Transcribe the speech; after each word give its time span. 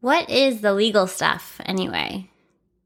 What 0.00 0.30
is 0.30 0.60
the 0.60 0.74
legal 0.74 1.08
stuff 1.08 1.60
anyway? 1.66 2.30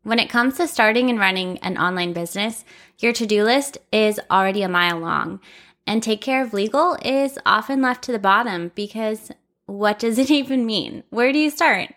When 0.03 0.19
it 0.19 0.31
comes 0.31 0.57
to 0.57 0.67
starting 0.67 1.11
and 1.11 1.19
running 1.19 1.59
an 1.59 1.77
online 1.77 2.15
business, 2.15 2.65
your 3.01 3.13
to 3.13 3.27
do 3.27 3.45
list 3.45 3.77
is 3.93 4.19
already 4.31 4.63
a 4.63 4.69
mile 4.69 4.99
long, 4.99 5.39
and 5.87 6.03
take 6.03 6.23
care 6.23 6.43
of 6.43 6.55
legal 6.55 6.97
is 7.05 7.39
often 7.45 7.83
left 7.83 8.03
to 8.05 8.13
the 8.13 8.19
bottom 8.19 8.73
because 8.75 9.31
what 9.67 9.99
does 9.99 10.19
it 10.19 10.31
even 10.41 10.65
mean? 10.65 11.05
Where 11.11 11.35
do 11.35 11.39
you 11.39 11.51
start? 11.51 11.91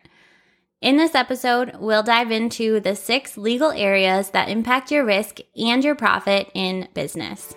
In 0.81 0.97
this 0.97 1.15
episode, 1.15 1.77
we'll 1.79 2.03
dive 2.03 2.29
into 2.29 2.81
the 2.81 2.93
six 2.93 3.37
legal 3.37 3.71
areas 3.71 4.31
that 4.31 4.49
impact 4.49 4.91
your 4.91 5.05
risk 5.05 5.39
and 5.55 5.81
your 5.81 5.95
profit 5.95 6.51
in 6.53 6.89
business. 6.93 7.55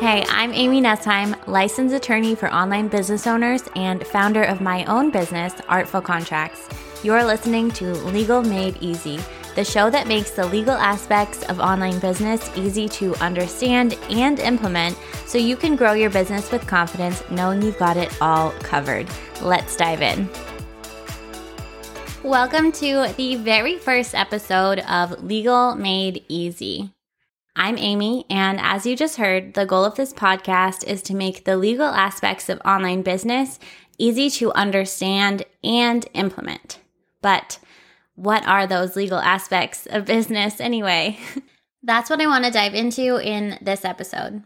Hey, 0.00 0.24
I'm 0.28 0.52
Amy 0.52 0.82
Nessheim, 0.82 1.36
licensed 1.46 1.94
attorney 1.94 2.34
for 2.34 2.52
online 2.52 2.88
business 2.88 3.28
owners 3.28 3.62
and 3.76 4.04
founder 4.04 4.42
of 4.42 4.60
my 4.60 4.84
own 4.86 5.12
business, 5.12 5.54
Artful 5.68 6.00
Contracts. 6.00 6.68
You're 7.04 7.24
listening 7.24 7.70
to 7.72 7.94
Legal 7.94 8.42
Made 8.42 8.76
Easy, 8.80 9.20
the 9.54 9.64
show 9.64 9.90
that 9.90 10.08
makes 10.08 10.32
the 10.32 10.46
legal 10.46 10.74
aspects 10.74 11.44
of 11.44 11.60
online 11.60 12.00
business 12.00 12.50
easy 12.56 12.88
to 12.88 13.14
understand 13.22 13.96
and 14.10 14.40
implement 14.40 14.98
so 15.26 15.38
you 15.38 15.56
can 15.56 15.76
grow 15.76 15.92
your 15.92 16.10
business 16.10 16.50
with 16.50 16.66
confidence 16.66 17.22
knowing 17.30 17.62
you've 17.62 17.78
got 17.78 17.96
it 17.96 18.12
all 18.20 18.50
covered. 18.62 19.08
Let's 19.42 19.76
dive 19.76 20.02
in. 20.02 20.28
Welcome 22.24 22.72
to 22.72 23.12
the 23.16 23.36
very 23.36 23.78
first 23.78 24.16
episode 24.16 24.80
of 24.80 25.22
Legal 25.22 25.76
Made 25.76 26.24
Easy. 26.28 26.93
I'm 27.56 27.78
Amy, 27.78 28.26
and 28.28 28.58
as 28.60 28.84
you 28.84 28.96
just 28.96 29.16
heard, 29.16 29.54
the 29.54 29.64
goal 29.64 29.84
of 29.84 29.94
this 29.94 30.12
podcast 30.12 30.84
is 30.88 31.02
to 31.02 31.14
make 31.14 31.44
the 31.44 31.56
legal 31.56 31.86
aspects 31.86 32.48
of 32.48 32.60
online 32.64 33.02
business 33.02 33.60
easy 33.96 34.28
to 34.30 34.52
understand 34.54 35.44
and 35.62 36.04
implement. 36.14 36.80
But 37.22 37.60
what 38.16 38.44
are 38.48 38.66
those 38.66 38.96
legal 38.96 39.20
aspects 39.20 39.86
of 39.86 40.04
business 40.04 40.60
anyway? 40.60 41.16
That's 41.84 42.10
what 42.10 42.20
I 42.20 42.26
want 42.26 42.44
to 42.44 42.50
dive 42.50 42.74
into 42.74 43.24
in 43.24 43.56
this 43.62 43.84
episode. 43.84 44.42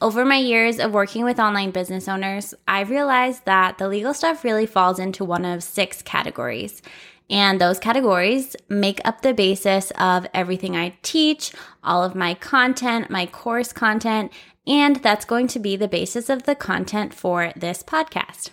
Over 0.00 0.24
my 0.24 0.38
years 0.38 0.80
of 0.80 0.92
working 0.92 1.22
with 1.24 1.38
online 1.38 1.70
business 1.70 2.08
owners, 2.08 2.52
I've 2.66 2.90
realized 2.90 3.44
that 3.44 3.78
the 3.78 3.86
legal 3.86 4.12
stuff 4.12 4.42
really 4.42 4.66
falls 4.66 4.98
into 4.98 5.24
one 5.24 5.44
of 5.44 5.62
six 5.62 6.02
categories. 6.02 6.82
And 7.30 7.60
those 7.60 7.78
categories 7.78 8.56
make 8.68 9.00
up 9.04 9.22
the 9.22 9.32
basis 9.32 9.92
of 9.92 10.26
everything 10.34 10.76
I 10.76 10.96
teach, 11.02 11.52
all 11.82 12.02
of 12.02 12.16
my 12.16 12.34
content, 12.34 13.08
my 13.08 13.24
course 13.24 13.72
content, 13.72 14.32
and 14.66 14.96
that's 14.96 15.24
going 15.24 15.46
to 15.48 15.60
be 15.60 15.76
the 15.76 15.88
basis 15.88 16.28
of 16.28 16.42
the 16.42 16.56
content 16.56 17.14
for 17.14 17.52
this 17.54 17.84
podcast. 17.84 18.50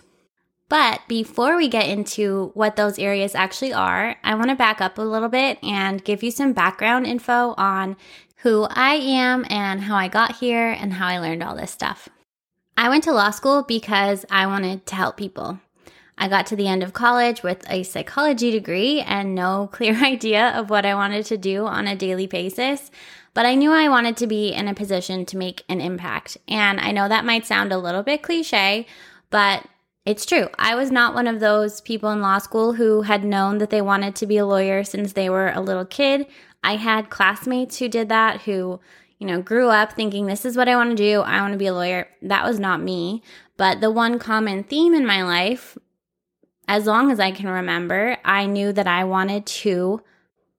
But 0.68 1.00
before 1.08 1.56
we 1.56 1.68
get 1.68 1.88
into 1.88 2.50
what 2.54 2.76
those 2.76 2.98
areas 2.98 3.34
actually 3.34 3.72
are, 3.72 4.16
I 4.22 4.34
want 4.34 4.50
to 4.50 4.54
back 4.54 4.80
up 4.80 4.98
a 4.98 5.02
little 5.02 5.28
bit 5.28 5.58
and 5.62 6.04
give 6.04 6.22
you 6.22 6.30
some 6.30 6.52
background 6.52 7.06
info 7.06 7.54
on 7.56 7.96
who 8.42 8.68
I 8.70 8.94
am 8.94 9.44
and 9.50 9.80
how 9.80 9.96
I 9.96 10.08
got 10.08 10.36
here 10.36 10.70
and 10.70 10.92
how 10.92 11.08
I 11.08 11.18
learned 11.18 11.42
all 11.42 11.56
this 11.56 11.72
stuff. 11.72 12.08
I 12.76 12.88
went 12.88 13.02
to 13.04 13.12
law 13.12 13.30
school 13.30 13.64
because 13.64 14.24
I 14.30 14.46
wanted 14.46 14.86
to 14.86 14.94
help 14.94 15.16
people. 15.16 15.58
I 16.18 16.28
got 16.28 16.46
to 16.48 16.56
the 16.56 16.68
end 16.68 16.82
of 16.82 16.92
college 16.92 17.42
with 17.42 17.64
a 17.70 17.84
psychology 17.84 18.50
degree 18.50 19.00
and 19.00 19.34
no 19.34 19.68
clear 19.72 19.94
idea 20.04 20.48
of 20.50 20.68
what 20.68 20.84
I 20.84 20.94
wanted 20.94 21.24
to 21.26 21.38
do 21.38 21.66
on 21.66 21.86
a 21.86 21.96
daily 21.96 22.26
basis, 22.26 22.90
but 23.34 23.46
I 23.46 23.54
knew 23.54 23.70
I 23.70 23.88
wanted 23.88 24.16
to 24.18 24.26
be 24.26 24.52
in 24.52 24.66
a 24.66 24.74
position 24.74 25.24
to 25.26 25.36
make 25.36 25.64
an 25.68 25.80
impact. 25.80 26.36
And 26.48 26.80
I 26.80 26.90
know 26.90 27.08
that 27.08 27.24
might 27.24 27.46
sound 27.46 27.72
a 27.72 27.78
little 27.78 28.02
bit 28.02 28.22
cliche, 28.22 28.86
but 29.30 29.64
it's 30.04 30.26
true. 30.26 30.48
I 30.58 30.74
was 30.74 30.90
not 30.90 31.14
one 31.14 31.26
of 31.26 31.38
those 31.38 31.80
people 31.82 32.10
in 32.10 32.20
law 32.20 32.38
school 32.38 32.72
who 32.72 33.02
had 33.02 33.24
known 33.24 33.58
that 33.58 33.70
they 33.70 33.82
wanted 33.82 34.16
to 34.16 34.26
be 34.26 34.38
a 34.38 34.46
lawyer 34.46 34.82
since 34.82 35.12
they 35.12 35.30
were 35.30 35.50
a 35.50 35.60
little 35.60 35.84
kid. 35.84 36.26
I 36.64 36.76
had 36.76 37.10
classmates 37.10 37.78
who 37.78 37.88
did 37.88 38.08
that, 38.08 38.40
who, 38.42 38.80
you 39.18 39.26
know, 39.26 39.42
grew 39.42 39.68
up 39.68 39.92
thinking, 39.92 40.26
this 40.26 40.44
is 40.44 40.56
what 40.56 40.68
I 40.68 40.76
want 40.76 40.90
to 40.90 40.96
do. 40.96 41.20
I 41.20 41.40
want 41.42 41.52
to 41.52 41.58
be 41.58 41.66
a 41.66 41.74
lawyer. 41.74 42.08
That 42.22 42.44
was 42.44 42.58
not 42.58 42.80
me. 42.80 43.22
But 43.56 43.80
the 43.80 43.90
one 43.90 44.18
common 44.18 44.64
theme 44.64 44.94
in 44.94 45.06
my 45.06 45.22
life 45.22 45.76
as 46.68 46.84
long 46.84 47.10
as 47.10 47.18
I 47.18 47.32
can 47.32 47.48
remember, 47.48 48.18
I 48.24 48.44
knew 48.44 48.72
that 48.74 48.86
I 48.86 49.04
wanted 49.04 49.46
to 49.46 50.02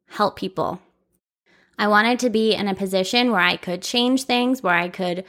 help 0.10 0.36
people. 0.36 0.82
I 1.78 1.88
wanted 1.88 2.20
to 2.20 2.32
be 2.32 2.54
in 2.54 2.68
a 2.68 2.76
position 2.76 3.32
where 3.32 3.40
I 3.40 3.56
could 3.56 3.84
change 3.84 4.24
things, 4.24 4.64
where 4.64 4.74
I 4.74 4.90
could 4.90 5.24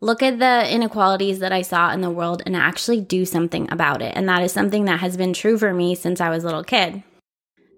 look 0.00 0.22
at 0.22 0.38
the 0.38 0.72
inequalities 0.72 1.40
that 1.40 1.52
I 1.52 1.62
saw 1.62 1.92
in 1.92 2.00
the 2.00 2.10
world 2.10 2.42
and 2.46 2.56
actually 2.56 3.00
do 3.00 3.26
something 3.26 3.70
about 3.70 4.00
it. 4.00 4.12
And 4.16 4.28
that 4.28 4.42
is 4.42 4.52
something 4.52 4.86
that 4.86 5.00
has 5.00 5.16
been 5.16 5.34
true 5.34 5.58
for 5.58 5.74
me 5.74 5.94
since 5.94 6.20
I 6.20 6.30
was 6.30 6.44
a 6.44 6.46
little 6.46 6.64
kid. 6.64 7.02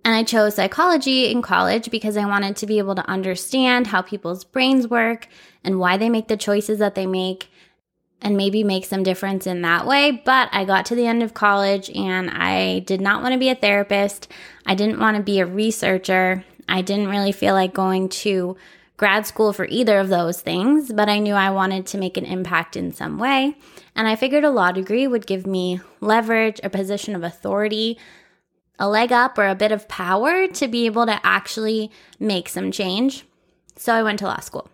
And 0.05 0.15
I 0.15 0.23
chose 0.23 0.57
psychology 0.57 1.31
in 1.31 1.43
college 1.43 1.91
because 1.91 2.17
I 2.17 2.27
wanted 2.27 2.57
to 2.57 2.67
be 2.67 2.79
able 2.79 2.97
to 2.97 3.09
understand 3.09 3.89
how 3.89 4.03
people's 4.03 4.45
brains 4.45 4.87
work 4.87 5.27
and 5.65 5.79
why 5.79 5.97
they 5.97 6.11
make 6.11 6.29
the 6.29 6.37
choices 6.37 6.81
that 6.81 6.95
they 6.95 7.07
make 7.07 7.49
and 8.23 8.37
maybe 8.37 8.65
make 8.65 8.85
some 8.85 9.03
difference 9.03 9.47
in 9.47 9.63
that 9.63 9.87
way. 9.87 10.23
But 10.25 10.49
I 10.53 10.65
got 10.65 10.87
to 10.87 10.95
the 10.95 11.07
end 11.07 11.23
of 11.23 11.35
college 11.35 11.91
and 11.91 12.31
I 12.31 12.81
did 12.81 13.01
not 13.01 13.23
want 13.23 13.33
to 13.33 13.39
be 13.39 13.51
a 13.51 13.55
therapist. 13.55 14.29
I 14.65 14.75
didn't 14.75 15.01
want 15.01 15.17
to 15.17 15.23
be 15.23 15.41
a 15.41 15.47
researcher. 15.47 16.45
I 16.69 16.83
didn't 16.83 17.09
really 17.09 17.33
feel 17.33 17.55
like 17.55 17.75
going 17.75 18.09
to 18.09 18.57
grad 18.97 19.27
school 19.27 19.53
for 19.53 19.67
either 19.67 19.99
of 19.99 20.09
those 20.09 20.41
things, 20.41 20.93
but 20.93 21.09
I 21.09 21.19
knew 21.19 21.35
I 21.35 21.51
wanted 21.51 21.87
to 21.87 21.99
make 21.99 22.17
an 22.17 22.25
impact 22.25 22.77
in 22.77 22.93
some 22.93 23.19
way. 23.19 23.57
And 23.97 24.07
I 24.07 24.15
figured 24.15 24.45
a 24.45 24.51
law 24.51 24.71
degree 24.71 25.09
would 25.09 25.27
give 25.27 25.47
me 25.47 25.81
leverage, 26.01 26.61
a 26.63 26.71
position 26.71 27.17
of 27.17 27.25
authority, 27.25 27.99
a 28.79 28.89
leg 28.89 29.11
up, 29.13 29.39
or 29.39 29.49
a 29.49 29.57
bit 29.57 29.73
of 29.73 29.89
power 29.89 30.47
to 30.47 30.69
be 30.69 30.87
able 30.87 31.07
to 31.07 31.21
actually 31.27 31.91
make 32.21 32.49
some 32.49 32.71
change. 32.71 33.25
So 33.77 33.93
I 33.93 34.05
went 34.05 34.21
to 34.21 34.27
law 34.27 34.41
school. 34.41 34.69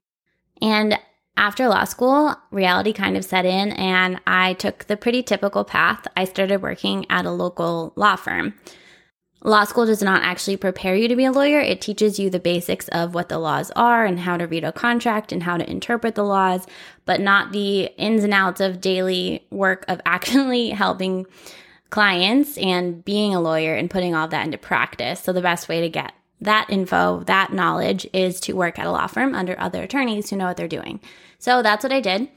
And 0.60 0.98
after 1.38 1.68
law 1.68 1.84
school, 1.84 2.34
reality 2.50 2.92
kind 2.92 3.16
of 3.16 3.24
set 3.24 3.46
in, 3.46 3.70
and 3.72 4.20
I 4.26 4.54
took 4.54 4.84
the 4.86 4.96
pretty 4.96 5.22
typical 5.22 5.64
path. 5.64 6.04
I 6.16 6.24
started 6.24 6.60
working 6.62 7.06
at 7.08 7.24
a 7.24 7.30
local 7.30 7.92
law 7.94 8.16
firm. 8.16 8.54
Law 9.44 9.62
school 9.62 9.86
does 9.86 10.02
not 10.02 10.24
actually 10.24 10.56
prepare 10.56 10.96
you 10.96 11.06
to 11.06 11.14
be 11.14 11.24
a 11.24 11.30
lawyer. 11.30 11.60
It 11.60 11.80
teaches 11.80 12.18
you 12.18 12.28
the 12.28 12.40
basics 12.40 12.88
of 12.88 13.14
what 13.14 13.28
the 13.28 13.38
laws 13.38 13.70
are 13.76 14.04
and 14.04 14.18
how 14.18 14.36
to 14.36 14.48
read 14.48 14.64
a 14.64 14.72
contract 14.72 15.30
and 15.30 15.44
how 15.44 15.56
to 15.56 15.70
interpret 15.70 16.16
the 16.16 16.24
laws, 16.24 16.66
but 17.04 17.20
not 17.20 17.52
the 17.52 17.84
ins 17.96 18.24
and 18.24 18.34
outs 18.34 18.60
of 18.60 18.80
daily 18.80 19.46
work 19.50 19.84
of 19.86 20.00
actually 20.06 20.70
helping 20.70 21.24
clients 21.90 22.58
and 22.58 23.04
being 23.04 23.32
a 23.32 23.40
lawyer 23.40 23.76
and 23.76 23.90
putting 23.90 24.12
all 24.12 24.26
that 24.26 24.44
into 24.44 24.58
practice. 24.58 25.20
So, 25.20 25.32
the 25.32 25.40
best 25.40 25.68
way 25.68 25.82
to 25.82 25.88
get 25.88 26.12
that 26.40 26.66
info, 26.70 27.24
that 27.24 27.52
knowledge 27.52 28.06
is 28.12 28.40
to 28.40 28.52
work 28.54 28.78
at 28.78 28.86
a 28.86 28.90
law 28.90 29.06
firm 29.06 29.34
under 29.34 29.58
other 29.58 29.82
attorneys 29.82 30.30
who 30.30 30.36
know 30.36 30.46
what 30.46 30.56
they're 30.56 30.68
doing. 30.68 31.00
So 31.38 31.62
that's 31.62 31.82
what 31.82 31.92
I 31.92 32.00
did. 32.00 32.28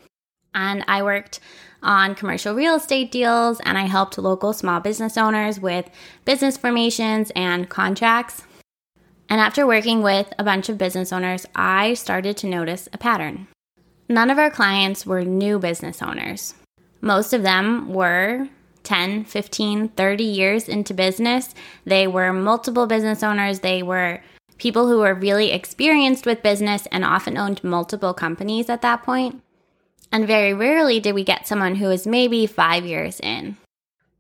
And 0.54 0.84
I 0.88 1.04
worked 1.04 1.40
on 1.84 2.16
commercial 2.16 2.54
real 2.54 2.76
estate 2.76 3.12
deals 3.12 3.60
and 3.62 3.78
I 3.78 3.84
helped 3.84 4.18
local 4.18 4.54
small 4.54 4.80
business 4.80 5.18
owners 5.18 5.60
with 5.60 5.90
business 6.26 6.58
formations 6.58 7.32
and 7.36 7.70
contracts. 7.70 8.44
And 9.30 9.40
after 9.40 9.66
working 9.66 10.04
with 10.04 10.34
a 10.38 10.44
bunch 10.44 10.68
of 10.70 10.78
business 10.78 11.14
owners, 11.14 11.46
I 11.56 11.94
started 11.94 12.38
to 12.38 12.48
notice 12.48 12.90
a 12.92 12.98
pattern. 12.98 13.48
None 14.10 14.30
of 14.30 14.38
our 14.38 14.52
clients 14.52 15.06
were 15.06 15.24
new 15.24 15.58
business 15.58 16.02
owners. 16.02 16.54
Most 17.00 17.34
of 17.34 17.42
them 17.42 17.94
were 17.94 18.50
10, 18.84 19.26
15, 19.26 19.90
30 19.90 20.24
years 20.24 20.68
into 20.68 20.94
business. 20.94 21.54
They 21.86 22.08
were 22.08 22.34
multiple 22.34 22.88
business 22.88 23.24
owners. 23.24 23.60
They 23.60 23.84
were 23.84 24.22
people 24.58 24.88
who 24.88 25.00
were 25.00 25.14
really 25.14 25.52
experienced 25.52 26.26
with 26.26 26.44
business 26.44 26.88
and 26.92 27.04
often 27.04 27.38
owned 27.38 27.64
multiple 27.64 28.14
companies 28.14 28.70
at 28.70 28.82
that 28.84 29.04
point. 29.04 29.42
And 30.12 30.28
very 30.28 30.54
rarely 30.54 31.00
did 31.00 31.16
we 31.16 31.24
get 31.24 31.48
someone 31.48 31.76
who 31.76 31.88
was 31.88 32.06
maybe 32.06 32.46
five 32.46 32.86
years 32.86 33.20
in. 33.22 33.58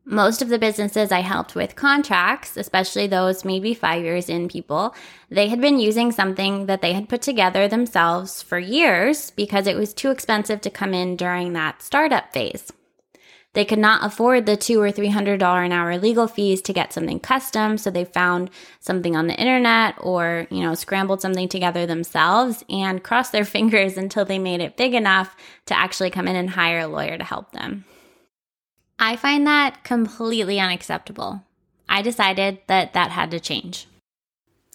Most 0.03 0.41
of 0.41 0.49
the 0.49 0.57
businesses 0.57 1.11
I 1.11 1.19
helped 1.19 1.53
with 1.53 1.75
contracts, 1.75 2.57
especially 2.57 3.05
those 3.05 3.45
maybe 3.45 3.75
five 3.75 4.03
years 4.03 4.29
in 4.29 4.47
people, 4.47 4.95
they 5.29 5.47
had 5.47 5.61
been 5.61 5.79
using 5.79 6.11
something 6.11 6.65
that 6.65 6.81
they 6.81 6.93
had 6.93 7.07
put 7.07 7.21
together 7.21 7.67
themselves 7.67 8.41
for 8.41 8.57
years 8.57 9.29
because 9.31 9.67
it 9.67 9.77
was 9.77 9.93
too 9.93 10.09
expensive 10.09 10.59
to 10.61 10.71
come 10.71 10.95
in 10.95 11.17
during 11.17 11.53
that 11.53 11.83
startup 11.83 12.33
phase. 12.33 12.73
They 13.53 13.65
could 13.65 13.79
not 13.79 14.05
afford 14.05 14.45
the 14.45 14.55
two 14.55 14.81
or 14.81 14.91
three 14.91 15.09
hundred 15.09 15.39
dollar 15.39 15.63
an 15.63 15.73
hour 15.73 15.97
legal 15.97 16.27
fees 16.27 16.61
to 16.63 16.73
get 16.73 16.93
something 16.93 17.19
custom, 17.19 17.77
so 17.77 17.91
they 17.91 18.05
found 18.05 18.49
something 18.79 19.15
on 19.15 19.27
the 19.27 19.35
internet 19.35 19.95
or, 19.99 20.47
you 20.49 20.61
know, 20.61 20.73
scrambled 20.73 21.21
something 21.21 21.49
together 21.49 21.85
themselves 21.85 22.63
and 22.69 23.03
crossed 23.03 23.33
their 23.33 23.45
fingers 23.55 23.97
until 23.97 24.23
they 24.23 24.39
made 24.39 24.61
it 24.61 24.77
big 24.77 24.93
enough 24.93 25.35
to 25.65 25.77
actually 25.77 26.09
come 26.09 26.27
in 26.27 26.35
and 26.37 26.51
hire 26.51 26.79
a 26.79 26.87
lawyer 26.87 27.17
to 27.17 27.23
help 27.23 27.51
them. 27.51 27.83
I 28.97 29.15
find 29.15 29.45
that 29.47 29.83
completely 29.83 30.59
unacceptable. 30.59 31.43
I 31.89 32.01
decided 32.01 32.59
that 32.67 32.93
that 32.93 33.11
had 33.11 33.31
to 33.31 33.39
change. 33.39 33.87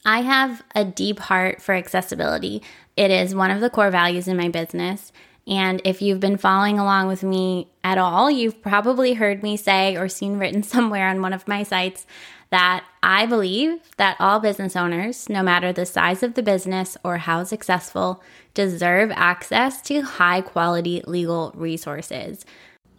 I 0.04 0.20
have 0.20 0.62
a 0.74 0.84
deep 0.84 1.18
heart 1.18 1.62
for 1.62 1.74
accessibility. 1.74 2.62
It 2.96 3.10
is 3.10 3.34
one 3.34 3.50
of 3.50 3.60
the 3.60 3.70
core 3.70 3.90
values 3.90 4.28
in 4.28 4.36
my 4.36 4.48
business. 4.48 5.12
And 5.46 5.80
if 5.84 6.02
you've 6.02 6.20
been 6.20 6.36
following 6.36 6.78
along 6.78 7.06
with 7.06 7.22
me 7.22 7.68
at 7.84 7.98
all, 7.98 8.30
you've 8.30 8.60
probably 8.62 9.14
heard 9.14 9.42
me 9.42 9.56
say 9.56 9.96
or 9.96 10.08
seen 10.08 10.38
written 10.38 10.62
somewhere 10.64 11.08
on 11.08 11.22
one 11.22 11.32
of 11.32 11.46
my 11.46 11.62
sites 11.62 12.06
that 12.50 12.84
I 13.02 13.26
believe 13.26 13.80
that 13.96 14.16
all 14.20 14.40
business 14.40 14.76
owners, 14.76 15.28
no 15.28 15.42
matter 15.42 15.72
the 15.72 15.86
size 15.86 16.22
of 16.22 16.34
the 16.34 16.42
business 16.42 16.96
or 17.02 17.18
how 17.18 17.44
successful, 17.44 18.22
deserve 18.54 19.10
access 19.14 19.82
to 19.82 20.02
high 20.02 20.40
quality 20.40 21.02
legal 21.06 21.52
resources. 21.54 22.44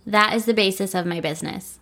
That 0.05 0.33
is 0.33 0.45
the 0.45 0.53
basis 0.53 0.93
of 0.93 1.05
my 1.05 1.21
business. 1.21 1.79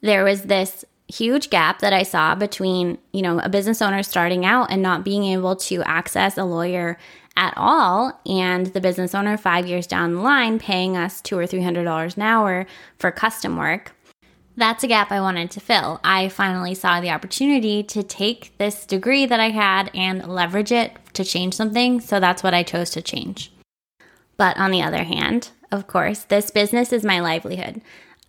There 0.00 0.24
was 0.24 0.42
this 0.42 0.84
huge 1.08 1.50
gap 1.50 1.80
that 1.80 1.92
I 1.92 2.02
saw 2.04 2.34
between, 2.34 2.98
you 3.12 3.22
know, 3.22 3.38
a 3.40 3.48
business 3.48 3.82
owner 3.82 4.02
starting 4.02 4.44
out 4.44 4.70
and 4.70 4.82
not 4.82 5.04
being 5.04 5.24
able 5.24 5.56
to 5.56 5.82
access 5.82 6.38
a 6.38 6.44
lawyer 6.44 6.98
at 7.36 7.54
all 7.56 8.20
and 8.26 8.66
the 8.66 8.80
business 8.80 9.14
owner 9.14 9.36
5 9.36 9.66
years 9.66 9.86
down 9.86 10.14
the 10.14 10.20
line 10.20 10.58
paying 10.58 10.96
us 10.96 11.20
2 11.20 11.38
or 11.38 11.46
300 11.46 11.84
dollars 11.84 12.16
an 12.16 12.22
hour 12.22 12.66
for 12.98 13.10
custom 13.10 13.56
work. 13.56 13.94
That's 14.56 14.84
a 14.84 14.88
gap 14.88 15.10
I 15.10 15.20
wanted 15.20 15.50
to 15.52 15.60
fill. 15.60 15.98
I 16.04 16.28
finally 16.28 16.74
saw 16.74 17.00
the 17.00 17.10
opportunity 17.10 17.82
to 17.84 18.02
take 18.02 18.56
this 18.58 18.84
degree 18.84 19.24
that 19.24 19.40
I 19.40 19.48
had 19.48 19.90
and 19.94 20.26
leverage 20.28 20.72
it 20.72 20.92
to 21.14 21.24
change 21.24 21.54
something, 21.54 22.00
so 22.00 22.20
that's 22.20 22.42
what 22.42 22.52
I 22.52 22.62
chose 22.62 22.90
to 22.90 23.02
change. 23.02 23.50
But 24.36 24.58
on 24.58 24.70
the 24.70 24.82
other 24.82 25.04
hand, 25.04 25.50
of 25.70 25.86
course, 25.86 26.24
this 26.24 26.50
business 26.50 26.92
is 26.92 27.04
my 27.04 27.20
livelihood. 27.20 27.80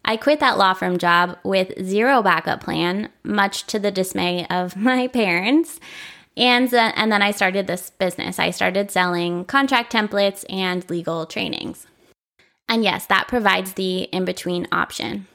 I 0.05 0.17
quit 0.17 0.39
that 0.39 0.57
law 0.57 0.73
firm 0.73 0.97
job 0.97 1.37
with 1.43 1.81
zero 1.83 2.21
backup 2.21 2.61
plan, 2.61 3.09
much 3.23 3.65
to 3.67 3.79
the 3.79 3.91
dismay 3.91 4.45
of 4.49 4.75
my 4.77 5.07
parents. 5.07 5.79
And, 6.35 6.73
and 6.73 7.11
then 7.11 7.21
I 7.21 7.31
started 7.31 7.67
this 7.67 7.89
business. 7.89 8.39
I 8.39 8.49
started 8.51 8.89
selling 8.91 9.45
contract 9.45 9.93
templates 9.93 10.45
and 10.49 10.87
legal 10.89 11.25
trainings. 11.25 11.85
And 12.67 12.83
yes, 12.83 13.05
that 13.07 13.27
provides 13.27 13.73
the 13.73 14.03
in 14.03 14.25
between 14.25 14.67
option. 14.71 15.27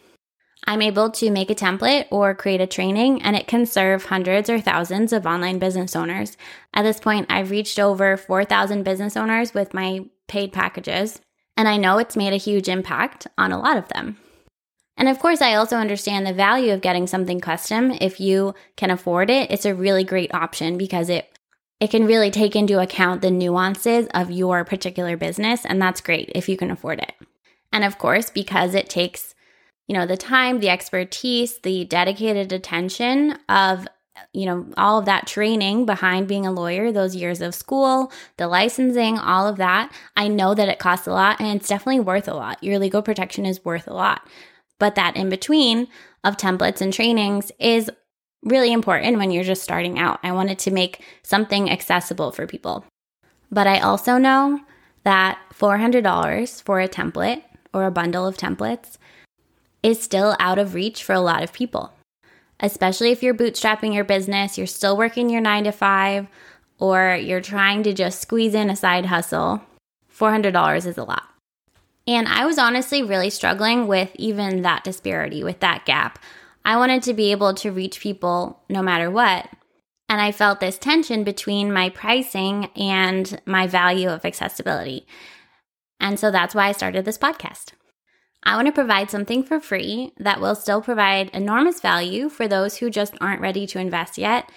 I'm 0.66 0.82
able 0.82 1.10
to 1.12 1.30
make 1.30 1.50
a 1.50 1.54
template 1.54 2.06
or 2.10 2.34
create 2.34 2.60
a 2.60 2.66
training, 2.66 3.22
and 3.22 3.36
it 3.36 3.46
can 3.46 3.64
serve 3.64 4.06
hundreds 4.06 4.50
or 4.50 4.60
thousands 4.60 5.12
of 5.12 5.24
online 5.24 5.58
business 5.58 5.94
owners. 5.94 6.36
At 6.74 6.82
this 6.82 7.00
point, 7.00 7.26
I've 7.30 7.50
reached 7.50 7.78
over 7.78 8.16
4,000 8.16 8.82
business 8.82 9.16
owners 9.16 9.54
with 9.54 9.72
my 9.72 10.04
paid 10.26 10.52
packages, 10.52 11.20
and 11.56 11.68
I 11.68 11.76
know 11.76 11.98
it's 11.98 12.16
made 12.16 12.32
a 12.32 12.36
huge 12.36 12.68
impact 12.68 13.26
on 13.38 13.52
a 13.52 13.58
lot 13.58 13.76
of 13.76 13.88
them. 13.88 14.18
And 14.98 15.08
of 15.08 15.20
course, 15.20 15.40
I 15.40 15.54
also 15.54 15.76
understand 15.76 16.26
the 16.26 16.34
value 16.34 16.72
of 16.72 16.80
getting 16.80 17.06
something 17.06 17.40
custom. 17.40 17.92
If 17.92 18.20
you 18.20 18.54
can 18.76 18.90
afford 18.90 19.30
it, 19.30 19.50
it's 19.50 19.64
a 19.64 19.74
really 19.74 20.02
great 20.04 20.34
option 20.34 20.76
because 20.76 21.08
it 21.08 21.32
it 21.80 21.92
can 21.92 22.06
really 22.06 22.32
take 22.32 22.56
into 22.56 22.80
account 22.80 23.22
the 23.22 23.30
nuances 23.30 24.08
of 24.12 24.32
your 24.32 24.64
particular 24.64 25.16
business 25.16 25.64
and 25.64 25.80
that's 25.80 26.00
great 26.00 26.32
if 26.34 26.48
you 26.48 26.56
can 26.56 26.72
afford 26.72 26.98
it. 26.98 27.12
And 27.72 27.84
of 27.84 27.98
course, 27.98 28.28
because 28.28 28.74
it 28.74 28.90
takes 28.90 29.36
you 29.86 29.94
know 29.94 30.04
the 30.04 30.16
time, 30.16 30.58
the 30.58 30.68
expertise, 30.68 31.58
the 31.60 31.84
dedicated 31.84 32.52
attention 32.52 33.38
of 33.48 33.86
you 34.32 34.46
know 34.46 34.66
all 34.76 34.98
of 34.98 35.04
that 35.04 35.28
training 35.28 35.86
behind 35.86 36.26
being 36.26 36.44
a 36.44 36.50
lawyer 36.50 36.90
those 36.90 37.14
years 37.14 37.40
of 37.40 37.54
school 37.54 38.10
the 38.36 38.48
licensing 38.48 39.16
all 39.16 39.46
of 39.46 39.58
that 39.58 39.92
i 40.16 40.26
know 40.26 40.54
that 40.54 40.68
it 40.68 40.80
costs 40.80 41.06
a 41.06 41.12
lot 41.12 41.40
and 41.40 41.56
it's 41.56 41.68
definitely 41.68 42.00
worth 42.00 42.26
a 42.26 42.34
lot 42.34 42.60
your 42.60 42.80
legal 42.80 43.00
protection 43.00 43.46
is 43.46 43.64
worth 43.64 43.86
a 43.86 43.94
lot 43.94 44.26
but 44.78 44.94
that 44.94 45.16
in 45.16 45.28
between 45.28 45.88
of 46.24 46.36
templates 46.36 46.80
and 46.80 46.92
trainings 46.92 47.52
is 47.58 47.90
really 48.42 48.72
important 48.72 49.18
when 49.18 49.30
you're 49.30 49.44
just 49.44 49.62
starting 49.62 49.98
out. 49.98 50.20
I 50.22 50.32
wanted 50.32 50.58
to 50.60 50.70
make 50.70 51.02
something 51.22 51.70
accessible 51.70 52.30
for 52.30 52.46
people. 52.46 52.84
But 53.50 53.66
I 53.66 53.80
also 53.80 54.18
know 54.18 54.60
that 55.04 55.38
$400 55.52 56.62
for 56.62 56.80
a 56.80 56.88
template 56.88 57.42
or 57.72 57.86
a 57.86 57.90
bundle 57.90 58.26
of 58.26 58.36
templates 58.36 58.98
is 59.82 60.00
still 60.00 60.36
out 60.38 60.58
of 60.58 60.74
reach 60.74 61.02
for 61.02 61.12
a 61.12 61.20
lot 61.20 61.42
of 61.42 61.52
people. 61.52 61.92
Especially 62.60 63.10
if 63.10 63.22
you're 63.22 63.34
bootstrapping 63.34 63.94
your 63.94 64.04
business, 64.04 64.58
you're 64.58 64.66
still 64.66 64.96
working 64.96 65.30
your 65.30 65.40
nine 65.40 65.64
to 65.64 65.72
five, 65.72 66.26
or 66.78 67.16
you're 67.20 67.40
trying 67.40 67.84
to 67.84 67.92
just 67.92 68.20
squeeze 68.20 68.54
in 68.54 68.70
a 68.70 68.76
side 68.76 69.06
hustle. 69.06 69.62
$400 70.12 70.86
is 70.86 70.98
a 70.98 71.04
lot. 71.04 71.22
And 72.08 72.26
I 72.26 72.46
was 72.46 72.56
honestly 72.56 73.02
really 73.02 73.28
struggling 73.28 73.86
with 73.86 74.10
even 74.14 74.62
that 74.62 74.82
disparity, 74.82 75.44
with 75.44 75.60
that 75.60 75.84
gap. 75.84 76.18
I 76.64 76.78
wanted 76.78 77.02
to 77.02 77.12
be 77.12 77.32
able 77.32 77.52
to 77.56 77.70
reach 77.70 78.00
people 78.00 78.62
no 78.70 78.80
matter 78.80 79.10
what. 79.10 79.46
And 80.08 80.18
I 80.18 80.32
felt 80.32 80.58
this 80.58 80.78
tension 80.78 81.22
between 81.22 81.70
my 81.70 81.90
pricing 81.90 82.70
and 82.74 83.38
my 83.44 83.66
value 83.66 84.08
of 84.08 84.24
accessibility. 84.24 85.06
And 86.00 86.18
so 86.18 86.30
that's 86.30 86.54
why 86.54 86.68
I 86.68 86.72
started 86.72 87.04
this 87.04 87.18
podcast. 87.18 87.72
I 88.42 88.56
want 88.56 88.68
to 88.68 88.72
provide 88.72 89.10
something 89.10 89.42
for 89.42 89.60
free 89.60 90.14
that 90.16 90.40
will 90.40 90.54
still 90.54 90.80
provide 90.80 91.28
enormous 91.34 91.82
value 91.82 92.30
for 92.30 92.48
those 92.48 92.78
who 92.78 92.88
just 92.88 93.16
aren't 93.20 93.42
ready 93.42 93.66
to 93.66 93.78
invest 93.78 94.16
yet 94.16 94.50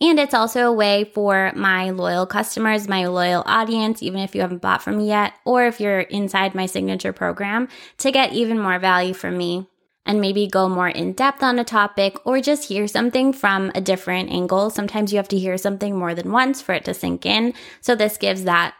and 0.00 0.18
it's 0.20 0.34
also 0.34 0.66
a 0.66 0.72
way 0.72 1.04
for 1.04 1.52
my 1.56 1.90
loyal 1.90 2.26
customers, 2.26 2.88
my 2.88 3.06
loyal 3.06 3.42
audience, 3.46 4.02
even 4.02 4.20
if 4.20 4.34
you 4.34 4.40
haven't 4.40 4.62
bought 4.62 4.82
from 4.82 4.98
me 4.98 5.08
yet, 5.08 5.34
or 5.44 5.66
if 5.66 5.80
you're 5.80 6.00
inside 6.00 6.54
my 6.54 6.66
signature 6.66 7.12
program, 7.12 7.68
to 7.98 8.12
get 8.12 8.32
even 8.32 8.60
more 8.60 8.78
value 8.78 9.14
from 9.14 9.36
me 9.36 9.68
and 10.06 10.20
maybe 10.20 10.46
go 10.46 10.68
more 10.68 10.88
in 10.88 11.12
depth 11.12 11.42
on 11.42 11.58
a 11.58 11.64
topic 11.64 12.16
or 12.24 12.40
just 12.40 12.68
hear 12.68 12.86
something 12.86 13.32
from 13.32 13.72
a 13.74 13.80
different 13.80 14.30
angle. 14.30 14.70
Sometimes 14.70 15.12
you 15.12 15.18
have 15.18 15.28
to 15.28 15.38
hear 15.38 15.58
something 15.58 15.96
more 15.96 16.14
than 16.14 16.32
once 16.32 16.62
for 16.62 16.72
it 16.72 16.84
to 16.84 16.94
sink 16.94 17.26
in. 17.26 17.52
So 17.80 17.94
this 17.94 18.16
gives 18.16 18.44
that 18.44 18.74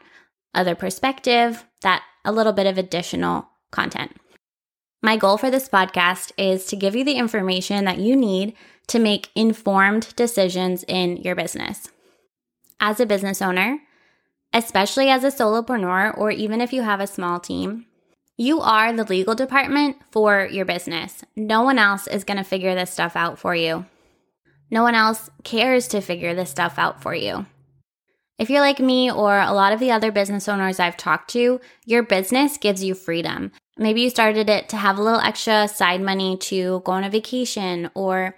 other 0.55 0.75
perspective, 0.75 1.65
that 1.83 2.03
a 2.25 2.33
little 2.33 2.53
bit 2.53 2.67
of 2.67 2.79
additional 2.79 3.49
content. 3.71 4.17
My 5.03 5.17
goal 5.17 5.37
for 5.37 5.51
this 5.51 5.69
podcast 5.69 6.33
is 6.37 6.67
to 6.67 6.77
give 6.77 6.97
you 6.97 7.05
the 7.05 7.15
information 7.15 7.85
that 7.85 7.99
you 7.99 8.17
need 8.17 8.55
to 8.89 8.99
make 8.99 9.31
informed 9.35 10.15
decisions 10.17 10.85
in 10.89 11.19
your 11.19 11.35
business. 11.35 11.89
As 12.81 13.01
a 13.01 13.07
business 13.07 13.41
owner, 13.41 13.79
especially 14.53 15.09
as 15.09 15.25
a 15.25 15.29
solopreneur, 15.29 16.17
or 16.17 16.31
even 16.31 16.61
if 16.61 16.73
you 16.73 16.83
have 16.83 17.01
a 17.01 17.07
small 17.07 17.39
team, 17.39 17.87
you 18.37 18.61
are 18.61 18.93
the 18.93 19.05
legal 19.05 19.35
department 19.35 19.97
for 20.11 20.47
your 20.51 20.65
business. 20.65 21.25
No 21.37 21.63
one 21.63 21.79
else 21.79 22.07
is 22.07 22.25
going 22.25 22.37
to 22.37 22.45
figure 22.45 22.75
this 22.75 22.91
stuff 22.91 23.17
out 23.17 23.39
for 23.39 23.55
you. 23.55 23.85
No 24.71 24.83
one 24.83 24.95
else 24.95 25.29
cares 25.45 25.89
to 25.89 26.01
figure 26.01 26.35
this 26.35 26.51
stuff 26.51 26.79
out 26.79 27.03
for 27.03 27.15
you. 27.15 27.47
If 28.39 28.49
you're 28.49 28.61
like 28.61 28.79
me 28.79 29.11
or 29.11 29.41
a 29.41 29.53
lot 29.53 29.73
of 29.73 29.81
the 29.81 29.91
other 29.91 30.13
business 30.13 30.49
owners 30.49 30.79
I've 30.79 30.97
talked 30.97 31.31
to, 31.31 31.61
your 31.85 32.05
business 32.05 32.57
gives 32.57 32.85
you 32.85 32.95
freedom. 32.95 33.51
Maybe 33.77 34.03
you 34.03 34.11
started 34.11 34.49
it 34.49 34.69
to 34.69 34.77
have 34.77 34.99
a 34.99 35.03
little 35.03 35.21
extra 35.21 35.67
side 35.67 36.01
money 36.01 36.37
to 36.43 36.81
go 36.85 36.93
on 36.93 37.03
a 37.03 37.11
vacation 37.11 37.91
or 37.95 38.37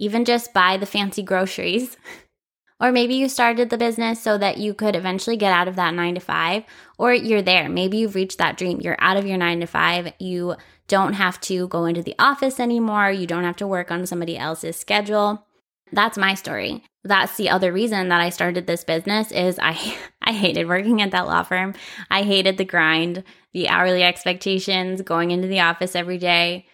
even 0.00 0.24
just 0.24 0.52
buy 0.52 0.76
the 0.76 0.86
fancy 0.86 1.22
groceries. 1.22 1.96
or 2.80 2.90
maybe 2.90 3.14
you 3.14 3.28
started 3.28 3.68
the 3.70 3.78
business 3.78 4.20
so 4.20 4.38
that 4.38 4.56
you 4.56 4.72
could 4.72 4.96
eventually 4.96 5.36
get 5.36 5.52
out 5.52 5.68
of 5.68 5.76
that 5.76 5.94
nine 5.94 6.14
to 6.14 6.20
five, 6.20 6.64
or 6.98 7.12
you're 7.12 7.42
there. 7.42 7.68
Maybe 7.68 7.98
you've 7.98 8.14
reached 8.14 8.38
that 8.38 8.56
dream. 8.56 8.80
You're 8.80 8.96
out 8.98 9.18
of 9.18 9.26
your 9.26 9.36
nine 9.36 9.60
to 9.60 9.66
five. 9.66 10.12
You 10.18 10.56
don't 10.88 11.12
have 11.12 11.38
to 11.42 11.68
go 11.68 11.84
into 11.84 12.02
the 12.02 12.16
office 12.18 12.58
anymore. 12.58 13.10
You 13.10 13.26
don't 13.26 13.44
have 13.44 13.56
to 13.56 13.66
work 13.66 13.90
on 13.90 14.06
somebody 14.06 14.36
else's 14.36 14.76
schedule. 14.76 15.46
That's 15.92 16.16
my 16.16 16.34
story. 16.34 16.82
That's 17.04 17.36
the 17.36 17.50
other 17.50 17.72
reason 17.72 18.08
that 18.08 18.20
I 18.20 18.30
started 18.30 18.66
this 18.66 18.84
business 18.84 19.30
is 19.30 19.58
I 19.60 19.96
I 20.22 20.32
hated 20.32 20.66
working 20.66 21.02
at 21.02 21.10
that 21.10 21.26
law 21.26 21.42
firm. 21.42 21.74
I 22.10 22.22
hated 22.22 22.56
the 22.56 22.64
grind, 22.64 23.24
the 23.52 23.68
hourly 23.68 24.02
expectations, 24.02 25.02
going 25.02 25.30
into 25.30 25.48
the 25.48 25.60
office 25.60 25.94
every 25.94 26.18
day 26.18 26.66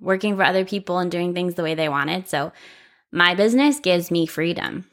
working 0.00 0.36
for 0.36 0.42
other 0.42 0.64
people 0.64 0.98
and 0.98 1.10
doing 1.10 1.34
things 1.34 1.54
the 1.54 1.62
way 1.62 1.74
they 1.74 1.88
wanted. 1.88 2.28
So 2.28 2.52
my 3.12 3.34
business 3.34 3.80
gives 3.80 4.10
me 4.10 4.26
freedom. 4.26 4.86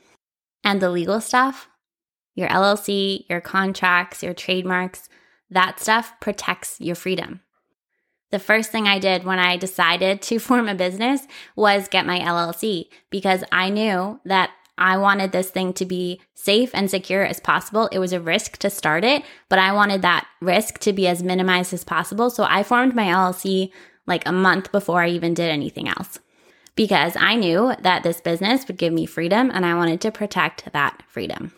And 0.64 0.82
the 0.82 0.90
legal 0.90 1.20
stuff, 1.20 1.68
your 2.36 2.48
LLC, 2.48 3.26
your 3.30 3.42
contracts, 3.42 4.24
your 4.24 4.34
trademarks, 4.34 5.10
that 5.50 5.80
stuff 5.80 6.14
protects 6.20 6.80
your 6.80 6.96
freedom. 6.96 7.42
The 8.32 8.40
first 8.40 8.72
thing 8.72 8.88
I 8.88 8.98
did 8.98 9.26
when 9.26 9.40
I 9.40 9.58
decided 9.58 10.22
to 10.24 10.40
form 10.40 10.68
a 10.68 10.76
business 10.76 11.28
was 11.56 11.88
get 11.88 12.06
my 12.06 12.20
LLC 12.20 12.88
because 13.10 13.44
I 13.52 13.70
knew 13.70 14.20
that 14.26 14.52
I 14.78 14.98
wanted 14.98 15.32
this 15.32 15.52
thing 15.52 15.74
to 15.74 15.86
be 15.86 16.20
safe 16.34 16.72
and 16.74 16.90
secure 16.90 17.24
as 17.24 17.40
possible. 17.40 17.90
It 17.92 18.00
was 18.00 18.12
a 18.12 18.20
risk 18.20 18.58
to 18.58 18.72
start 18.72 19.04
it, 19.04 19.24
but 19.50 19.60
I 19.60 19.72
wanted 19.72 20.02
that 20.02 20.26
risk 20.42 20.80
to 20.80 20.94
be 20.94 21.08
as 21.08 21.22
minimized 21.22 21.74
as 21.74 21.84
possible. 21.84 22.32
So 22.32 22.44
I 22.50 22.64
formed 22.64 22.96
my 22.96 23.06
LLC 23.06 23.72
like 24.08 24.28
a 24.28 24.32
month 24.32 24.72
before 24.72 25.02
I 25.02 25.10
even 25.10 25.34
did 25.34 25.50
anything 25.50 25.88
else 25.88 26.20
because 26.76 27.16
I 27.16 27.36
knew 27.36 27.74
that 27.82 28.04
this 28.04 28.22
business 28.22 28.68
would 28.68 28.78
give 28.78 28.94
me 28.94 29.06
freedom 29.06 29.52
and 29.54 29.66
I 29.66 29.76
wanted 29.76 30.02
to 30.02 30.12
protect 30.12 30.72
that 30.74 31.04
freedom. 31.08 31.54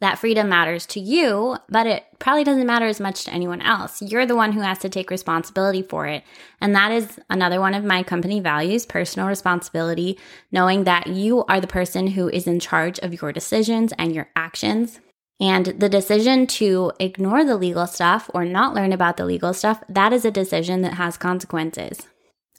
That 0.00 0.18
freedom 0.18 0.48
matters 0.48 0.84
to 0.86 1.00
you, 1.00 1.58
but 1.68 1.86
it 1.86 2.04
probably 2.18 2.42
doesn't 2.42 2.66
matter 2.66 2.86
as 2.86 2.98
much 2.98 3.24
to 3.24 3.32
anyone 3.32 3.62
else. 3.62 4.02
You're 4.02 4.26
the 4.26 4.34
one 4.34 4.50
who 4.50 4.60
has 4.60 4.78
to 4.78 4.88
take 4.88 5.10
responsibility 5.10 5.80
for 5.80 6.08
it. 6.08 6.24
And 6.60 6.74
that 6.74 6.90
is 6.90 7.20
another 7.30 7.60
one 7.60 7.72
of 7.72 7.84
my 7.84 8.02
company 8.02 8.40
values 8.40 8.84
personal 8.84 9.28
responsibility, 9.28 10.18
knowing 10.50 10.84
that 10.84 11.06
you 11.06 11.44
are 11.44 11.60
the 11.60 11.68
person 11.68 12.08
who 12.08 12.28
is 12.28 12.48
in 12.48 12.58
charge 12.58 12.98
of 12.98 13.22
your 13.22 13.32
decisions 13.32 13.92
and 13.96 14.12
your 14.12 14.28
actions. 14.34 14.98
And 15.40 15.66
the 15.66 15.88
decision 15.88 16.46
to 16.48 16.92
ignore 17.00 17.44
the 17.44 17.56
legal 17.56 17.86
stuff 17.86 18.30
or 18.32 18.44
not 18.44 18.74
learn 18.74 18.92
about 18.92 19.16
the 19.16 19.24
legal 19.24 19.52
stuff, 19.52 19.82
that 19.88 20.12
is 20.12 20.24
a 20.24 20.30
decision 20.30 20.82
that 20.82 20.94
has 20.94 21.16
consequences. 21.16 22.06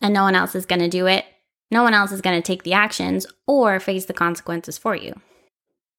And 0.02 0.14
no 0.14 0.24
one 0.24 0.36
else 0.36 0.54
is 0.54 0.66
going 0.66 0.82
to 0.82 0.90
do 0.90 1.08
it. 1.08 1.26
No 1.72 1.84
one 1.84 1.94
else 1.94 2.12
is 2.12 2.22
going 2.22 2.36
to 2.36 2.46
take 2.46 2.64
the 2.64 2.74
actions 2.74 3.26
or 3.48 3.80
face 3.80 4.06
the 4.06 4.14
consequences 4.14 4.78
for 4.78 4.96
you. 4.96 5.14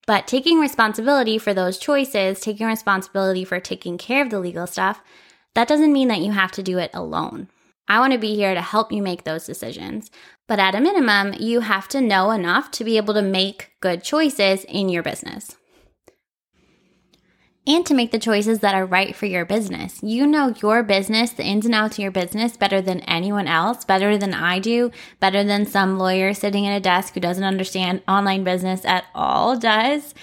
But 0.06 0.26
taking 0.26 0.60
responsibility 0.60 1.38
for 1.38 1.54
those 1.54 1.78
choices, 1.78 2.40
taking 2.40 2.66
responsibility 2.66 3.44
for 3.44 3.58
taking 3.58 3.96
care 3.96 4.22
of 4.22 4.30
the 4.30 4.38
legal 4.38 4.66
stuff, 4.66 5.02
that 5.54 5.68
doesn't 5.68 5.92
mean 5.92 6.08
that 6.08 6.20
you 6.20 6.32
have 6.32 6.52
to 6.52 6.62
do 6.62 6.78
it 6.78 6.90
alone. 6.92 7.48
I 7.88 7.98
want 7.98 8.12
to 8.12 8.18
be 8.18 8.34
here 8.34 8.54
to 8.54 8.60
help 8.60 8.92
you 8.92 9.02
make 9.02 9.24
those 9.24 9.46
decisions. 9.46 10.10
But 10.46 10.58
at 10.58 10.74
a 10.74 10.80
minimum, 10.80 11.34
you 11.38 11.60
have 11.60 11.88
to 11.88 12.00
know 12.00 12.30
enough 12.30 12.70
to 12.72 12.84
be 12.84 12.98
able 12.98 13.14
to 13.14 13.22
make 13.22 13.72
good 13.80 14.02
choices 14.02 14.64
in 14.64 14.90
your 14.90 15.02
business 15.02 15.56
and 17.66 17.86
to 17.86 17.94
make 17.94 18.10
the 18.10 18.18
choices 18.18 18.58
that 18.60 18.74
are 18.74 18.84
right 18.84 19.16
for 19.16 19.26
your 19.26 19.44
business. 19.44 20.02
You 20.02 20.26
know 20.26 20.54
your 20.60 20.82
business, 20.82 21.32
the 21.32 21.44
ins 21.44 21.64
and 21.64 21.74
outs 21.74 21.96
of 21.96 22.02
your 22.02 22.10
business 22.10 22.56
better 22.56 22.80
than 22.80 23.00
anyone 23.00 23.48
else, 23.48 23.84
better 23.84 24.18
than 24.18 24.34
I 24.34 24.58
do, 24.58 24.90
better 25.20 25.42
than 25.42 25.64
some 25.64 25.98
lawyer 25.98 26.34
sitting 26.34 26.66
at 26.66 26.76
a 26.76 26.80
desk 26.80 27.14
who 27.14 27.20
doesn't 27.20 27.44
understand 27.44 28.02
online 28.06 28.44
business 28.44 28.84
at 28.84 29.04
all 29.14 29.58
does. 29.58 30.14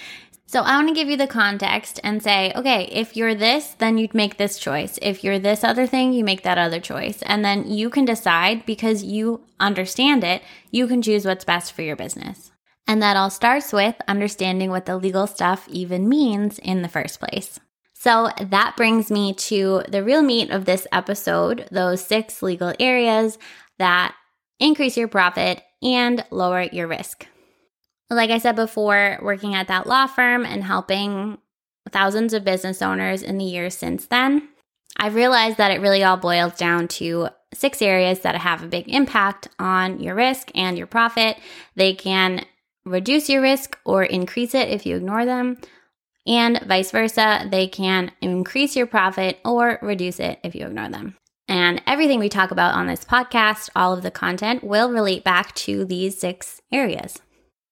So 0.46 0.60
I 0.60 0.76
want 0.76 0.88
to 0.88 0.94
give 0.94 1.08
you 1.08 1.16
the 1.16 1.26
context 1.26 1.98
and 2.04 2.22
say, 2.22 2.52
okay, 2.54 2.84
if 2.92 3.16
you're 3.16 3.34
this, 3.34 3.70
then 3.78 3.96
you'd 3.96 4.14
make 4.14 4.36
this 4.36 4.58
choice. 4.58 4.98
If 5.00 5.24
you're 5.24 5.38
this 5.38 5.64
other 5.64 5.86
thing, 5.86 6.12
you 6.12 6.24
make 6.24 6.42
that 6.42 6.58
other 6.58 6.78
choice. 6.78 7.22
And 7.22 7.42
then 7.42 7.70
you 7.70 7.88
can 7.88 8.04
decide 8.04 8.66
because 8.66 9.02
you 9.02 9.40
understand 9.58 10.22
it, 10.22 10.42
you 10.70 10.86
can 10.86 11.00
choose 11.00 11.24
what's 11.24 11.46
best 11.46 11.72
for 11.72 11.80
your 11.80 11.96
business. 11.96 12.51
And 12.86 13.00
that 13.02 13.16
all 13.16 13.30
starts 13.30 13.72
with 13.72 13.94
understanding 14.08 14.70
what 14.70 14.86
the 14.86 14.96
legal 14.96 15.26
stuff 15.26 15.68
even 15.68 16.08
means 16.08 16.58
in 16.58 16.82
the 16.82 16.88
first 16.88 17.20
place. 17.20 17.60
So 17.94 18.30
that 18.40 18.76
brings 18.76 19.10
me 19.10 19.32
to 19.34 19.84
the 19.88 20.02
real 20.02 20.22
meat 20.22 20.50
of 20.50 20.64
this 20.64 20.88
episode 20.90 21.68
those 21.70 22.04
six 22.04 22.42
legal 22.42 22.74
areas 22.80 23.38
that 23.78 24.14
increase 24.58 24.96
your 24.96 25.08
profit 25.08 25.62
and 25.82 26.24
lower 26.30 26.62
your 26.62 26.88
risk. 26.88 27.26
Like 28.10 28.30
I 28.30 28.38
said 28.38 28.56
before, 28.56 29.18
working 29.22 29.54
at 29.54 29.68
that 29.68 29.86
law 29.86 30.06
firm 30.06 30.44
and 30.44 30.64
helping 30.64 31.38
thousands 31.90 32.34
of 32.34 32.44
business 32.44 32.82
owners 32.82 33.22
in 33.22 33.38
the 33.38 33.44
years 33.44 33.76
since 33.76 34.06
then, 34.06 34.48
I've 34.96 35.14
realized 35.14 35.56
that 35.56 35.70
it 35.70 35.80
really 35.80 36.04
all 36.04 36.16
boils 36.16 36.56
down 36.56 36.88
to 36.88 37.28
six 37.54 37.80
areas 37.80 38.20
that 38.20 38.34
have 38.36 38.62
a 38.62 38.68
big 38.68 38.88
impact 38.88 39.48
on 39.58 40.00
your 40.00 40.14
risk 40.14 40.50
and 40.54 40.76
your 40.76 40.86
profit. 40.86 41.38
They 41.76 41.94
can 41.94 42.44
reduce 42.84 43.28
your 43.28 43.42
risk 43.42 43.78
or 43.84 44.02
increase 44.02 44.54
it 44.54 44.68
if 44.68 44.86
you 44.86 44.96
ignore 44.96 45.24
them. 45.24 45.58
And 46.26 46.60
vice 46.66 46.90
versa, 46.90 47.46
they 47.50 47.66
can 47.66 48.12
increase 48.20 48.76
your 48.76 48.86
profit 48.86 49.38
or 49.44 49.78
reduce 49.82 50.20
it 50.20 50.38
if 50.44 50.54
you 50.54 50.66
ignore 50.66 50.88
them. 50.88 51.16
And 51.48 51.82
everything 51.86 52.20
we 52.20 52.28
talk 52.28 52.50
about 52.50 52.74
on 52.74 52.86
this 52.86 53.04
podcast, 53.04 53.68
all 53.74 53.92
of 53.92 54.02
the 54.02 54.10
content 54.10 54.62
will 54.62 54.90
relate 54.90 55.24
back 55.24 55.54
to 55.56 55.84
these 55.84 56.18
six 56.18 56.62
areas. 56.70 57.18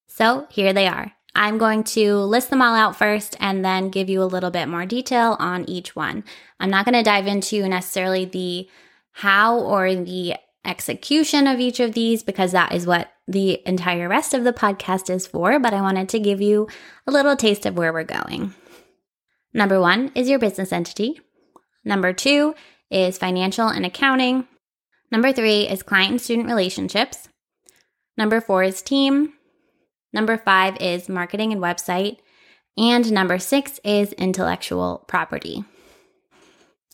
So 0.07 0.47
here 0.49 0.73
they 0.73 0.87
are. 0.87 1.13
I'm 1.33 1.57
going 1.57 1.85
to 1.85 2.17
list 2.17 2.49
them 2.49 2.61
all 2.61 2.75
out 2.75 2.97
first 2.97 3.37
and 3.39 3.63
then 3.63 3.89
give 3.89 4.09
you 4.09 4.21
a 4.21 4.25
little 4.25 4.51
bit 4.51 4.67
more 4.67 4.85
detail 4.85 5.37
on 5.39 5.67
each 5.69 5.95
one. 5.95 6.25
I'm 6.59 6.69
not 6.69 6.83
going 6.83 6.95
to 6.95 7.03
dive 7.03 7.25
into 7.25 7.67
necessarily 7.67 8.25
the 8.25 8.69
how 9.13 9.59
or 9.59 9.95
the 9.95 10.35
execution 10.65 11.47
of 11.47 11.59
each 11.59 11.79
of 11.79 11.93
these 11.93 12.23
because 12.23 12.51
that 12.51 12.73
is 12.73 12.85
what 12.85 13.11
the 13.27 13.61
entire 13.65 14.07
rest 14.07 14.33
of 14.33 14.43
the 14.43 14.53
podcast 14.53 15.09
is 15.09 15.25
for, 15.27 15.59
but 15.59 15.73
I 15.73 15.81
wanted 15.81 16.09
to 16.09 16.19
give 16.19 16.41
you 16.41 16.67
a 17.07 17.11
little 17.11 17.35
taste 17.35 17.65
of 17.65 17.77
where 17.77 17.93
we're 17.93 18.03
going. 18.03 18.53
Number 19.53 19.79
one 19.79 20.11
is 20.15 20.29
your 20.29 20.39
business 20.39 20.71
entity. 20.71 21.19
Number 21.83 22.13
two 22.13 22.55
is 22.89 23.17
financial 23.17 23.67
and 23.67 23.85
accounting. 23.85 24.47
Number 25.11 25.33
three 25.33 25.67
is 25.67 25.83
client 25.83 26.11
and 26.11 26.21
student 26.21 26.47
relationships. 26.47 27.27
Number 28.17 28.39
four 28.39 28.63
is 28.63 28.81
team. 28.81 29.33
Number 30.13 30.37
five 30.37 30.77
is 30.79 31.09
marketing 31.09 31.51
and 31.51 31.61
website. 31.61 32.17
And 32.77 33.11
number 33.11 33.39
six 33.39 33.79
is 33.83 34.13
intellectual 34.13 35.03
property. 35.07 35.63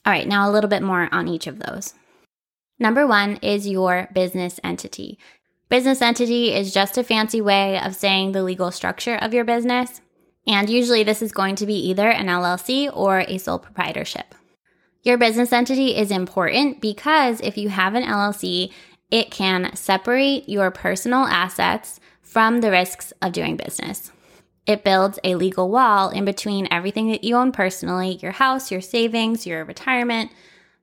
All 0.06 0.14
right, 0.14 0.28
now 0.28 0.50
a 0.50 0.52
little 0.52 0.70
bit 0.70 0.82
more 0.82 1.10
on 1.12 1.28
each 1.28 1.48
of 1.48 1.60
those. 1.60 1.94
Number 2.80 3.08
one 3.08 3.38
is 3.38 3.68
your 3.68 4.08
business 4.14 4.60
entity. 4.64 5.18
Business 5.70 6.02
entity 6.02 6.54
is 6.54 6.74
just 6.74 6.98
a 6.98 7.04
fancy 7.04 7.42
way 7.42 7.80
of 7.80 7.96
saying 7.96 8.32
the 8.32 8.44
legal 8.44 8.72
structure 8.72 9.16
of 9.16 9.34
your 9.34 9.44
business. 9.44 10.02
And 10.46 10.70
usually 10.70 11.04
this 11.04 11.22
is 11.22 11.32
going 11.32 11.56
to 11.56 11.66
be 11.66 11.90
either 11.90 12.10
an 12.10 12.28
LLC 12.28 12.90
or 12.96 13.20
a 13.20 13.38
sole 13.38 13.60
proprietorship. 13.60 14.34
Your 15.04 15.18
business 15.18 15.52
entity 15.52 15.96
is 15.96 16.12
important 16.12 16.82
because 16.82 17.42
if 17.42 17.58
you 17.58 17.70
have 17.70 17.96
an 17.96 18.04
LLC, 18.04 18.72
it 19.12 19.32
can 19.32 19.76
separate 19.76 20.48
your 20.48 20.72
personal 20.72 21.26
assets 21.26 22.00
from 22.22 22.62
the 22.62 22.72
risks 22.72 23.14
of 23.22 23.32
doing 23.32 23.58
business. 23.58 24.12
It 24.66 24.84
builds 24.84 25.18
a 25.24 25.36
legal 25.36 25.70
wall 25.70 26.10
in 26.10 26.26
between 26.26 26.68
everything 26.70 27.10
that 27.12 27.24
you 27.24 27.36
own 27.36 27.54
personally 27.54 28.20
your 28.22 28.34
house, 28.34 28.70
your 28.70 28.82
savings, 28.82 29.48
your 29.48 29.64
retirement 29.64 30.32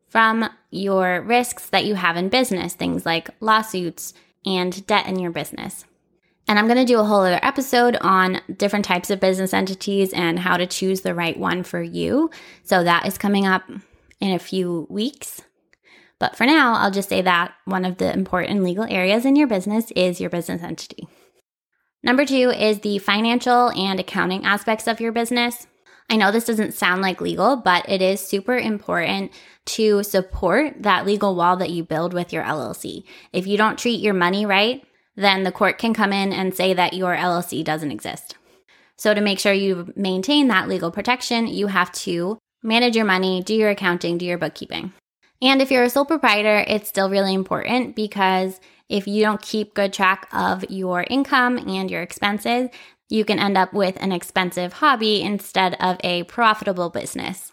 from 0.09 0.49
your 0.75 1.23
risks 1.23 1.69
that 1.71 1.85
you 1.85 1.95
have 1.95 2.17
in 2.17 2.29
business, 2.29 2.75
things 2.75 3.07
like 3.07 3.31
lawsuits 3.41 4.13
and 4.45 4.87
debt 4.87 5.07
in 5.07 5.19
your 5.19 5.31
business. 5.31 5.85
And 6.47 6.59
I'm 6.59 6.67
going 6.67 6.79
to 6.79 6.85
do 6.85 7.01
a 7.01 7.05
whole 7.05 7.21
other 7.21 7.41
episode 7.43 7.97
on 8.01 8.41
different 8.55 8.85
types 8.85 9.09
of 9.09 9.21
business 9.21 9.55
entities 9.55 10.13
and 10.13 10.39
how 10.39 10.57
to 10.57 10.67
choose 10.67 11.01
the 11.01 11.15
right 11.15 11.39
one 11.39 11.63
for 11.63 11.81
you. 11.81 12.31
So 12.65 12.85
that 12.85 13.07
is 13.07 13.17
coming 13.17 13.47
up 13.47 13.63
in 14.21 14.33
a 14.33 14.39
few 14.39 14.87
weeks. 14.91 15.43
But 16.19 16.37
for 16.37 16.45
now, 16.45 16.75
I'll 16.75 16.91
just 16.91 17.09
say 17.09 17.23
that 17.23 17.55
one 17.65 17.85
of 17.85 17.99
the 17.99 18.13
important 18.13 18.63
legal 18.63 18.85
areas 18.85 19.25
in 19.25 19.37
your 19.37 19.47
business 19.47 19.91
is 19.93 20.21
your 20.21 20.31
business 20.31 20.63
entity. 20.63 21.09
Number 22.03 22.27
two 22.27 22.51
is 22.51 22.81
the 22.81 22.99
financial 22.99 23.71
and 23.71 23.99
accounting 23.99 24.45
aspects 24.45 24.87
of 24.87 25.01
your 25.01 25.13
business. 25.13 25.67
I 26.11 26.17
know 26.17 26.31
this 26.31 26.45
doesn't 26.45 26.75
sound 26.75 27.01
like 27.01 27.23
legal, 27.23 27.57
but 27.57 27.89
it 27.89 28.03
is 28.03 28.21
super 28.21 28.57
important 28.57 29.33
to 29.67 30.03
support 30.03 30.83
that 30.83 31.07
legal 31.07 31.35
wall 31.35 31.57
that 31.57 31.71
you 31.71 31.85
build 31.85 32.13
with 32.13 32.33
your 32.33 32.45
LLC. 32.45 33.05
If 33.33 33.47
you 33.47 33.57
don't 33.57 33.79
treat 33.79 34.01
your 34.01 34.15
money 34.15 34.45
right, 34.45 34.85
then 35.17 35.45
the 35.45 35.53
court 35.53 35.79
can 35.79 35.95
come 35.95 36.13
in 36.13 36.33
and 36.33 36.55
say 36.55 36.75
that 36.75 36.93
your 36.93 37.17
LLC 37.17 37.65
doesn't 37.65 37.93
exist. 37.93 38.37
So, 38.97 39.15
to 39.15 39.21
make 39.21 39.39
sure 39.39 39.53
you 39.53 39.93
maintain 39.97 40.49
that 40.49 40.69
legal 40.69 40.91
protection, 40.91 41.47
you 41.47 41.67
have 41.67 41.91
to 41.93 42.39
manage 42.63 42.95
your 42.97 43.05
money, 43.05 43.43
do 43.43 43.55
your 43.55 43.71
accounting, 43.71 44.19
do 44.19 44.25
your 44.25 44.39
bookkeeping. 44.39 44.93
And 45.43 45.61
if 45.61 45.71
you're 45.71 45.85
a 45.85 45.91
sole 45.91 46.05
proprietor, 46.05 46.65
it's 46.67 46.89
still 46.89 47.11
really 47.11 47.35
important 47.35 47.97
because 47.97 48.61
if 48.89 49.07
you 49.07 49.23
don't 49.23 49.43
keep 49.43 49.75
good 49.75 49.93
track 49.93 50.29
of 50.33 50.71
your 50.71 51.05
income 51.11 51.59
and 51.59 51.91
your 51.91 52.03
expenses, 52.03 52.71
you 53.09 53.25
can 53.25 53.39
end 53.39 53.59
up 53.59 53.73
with 53.73 53.97
an 54.01 54.13
expensive 54.13 54.75
hobby 54.75 55.23
instead 55.23 55.75
of 55.81 55.97
a 56.03 56.23
profitable 56.25 56.91
business. 56.91 57.53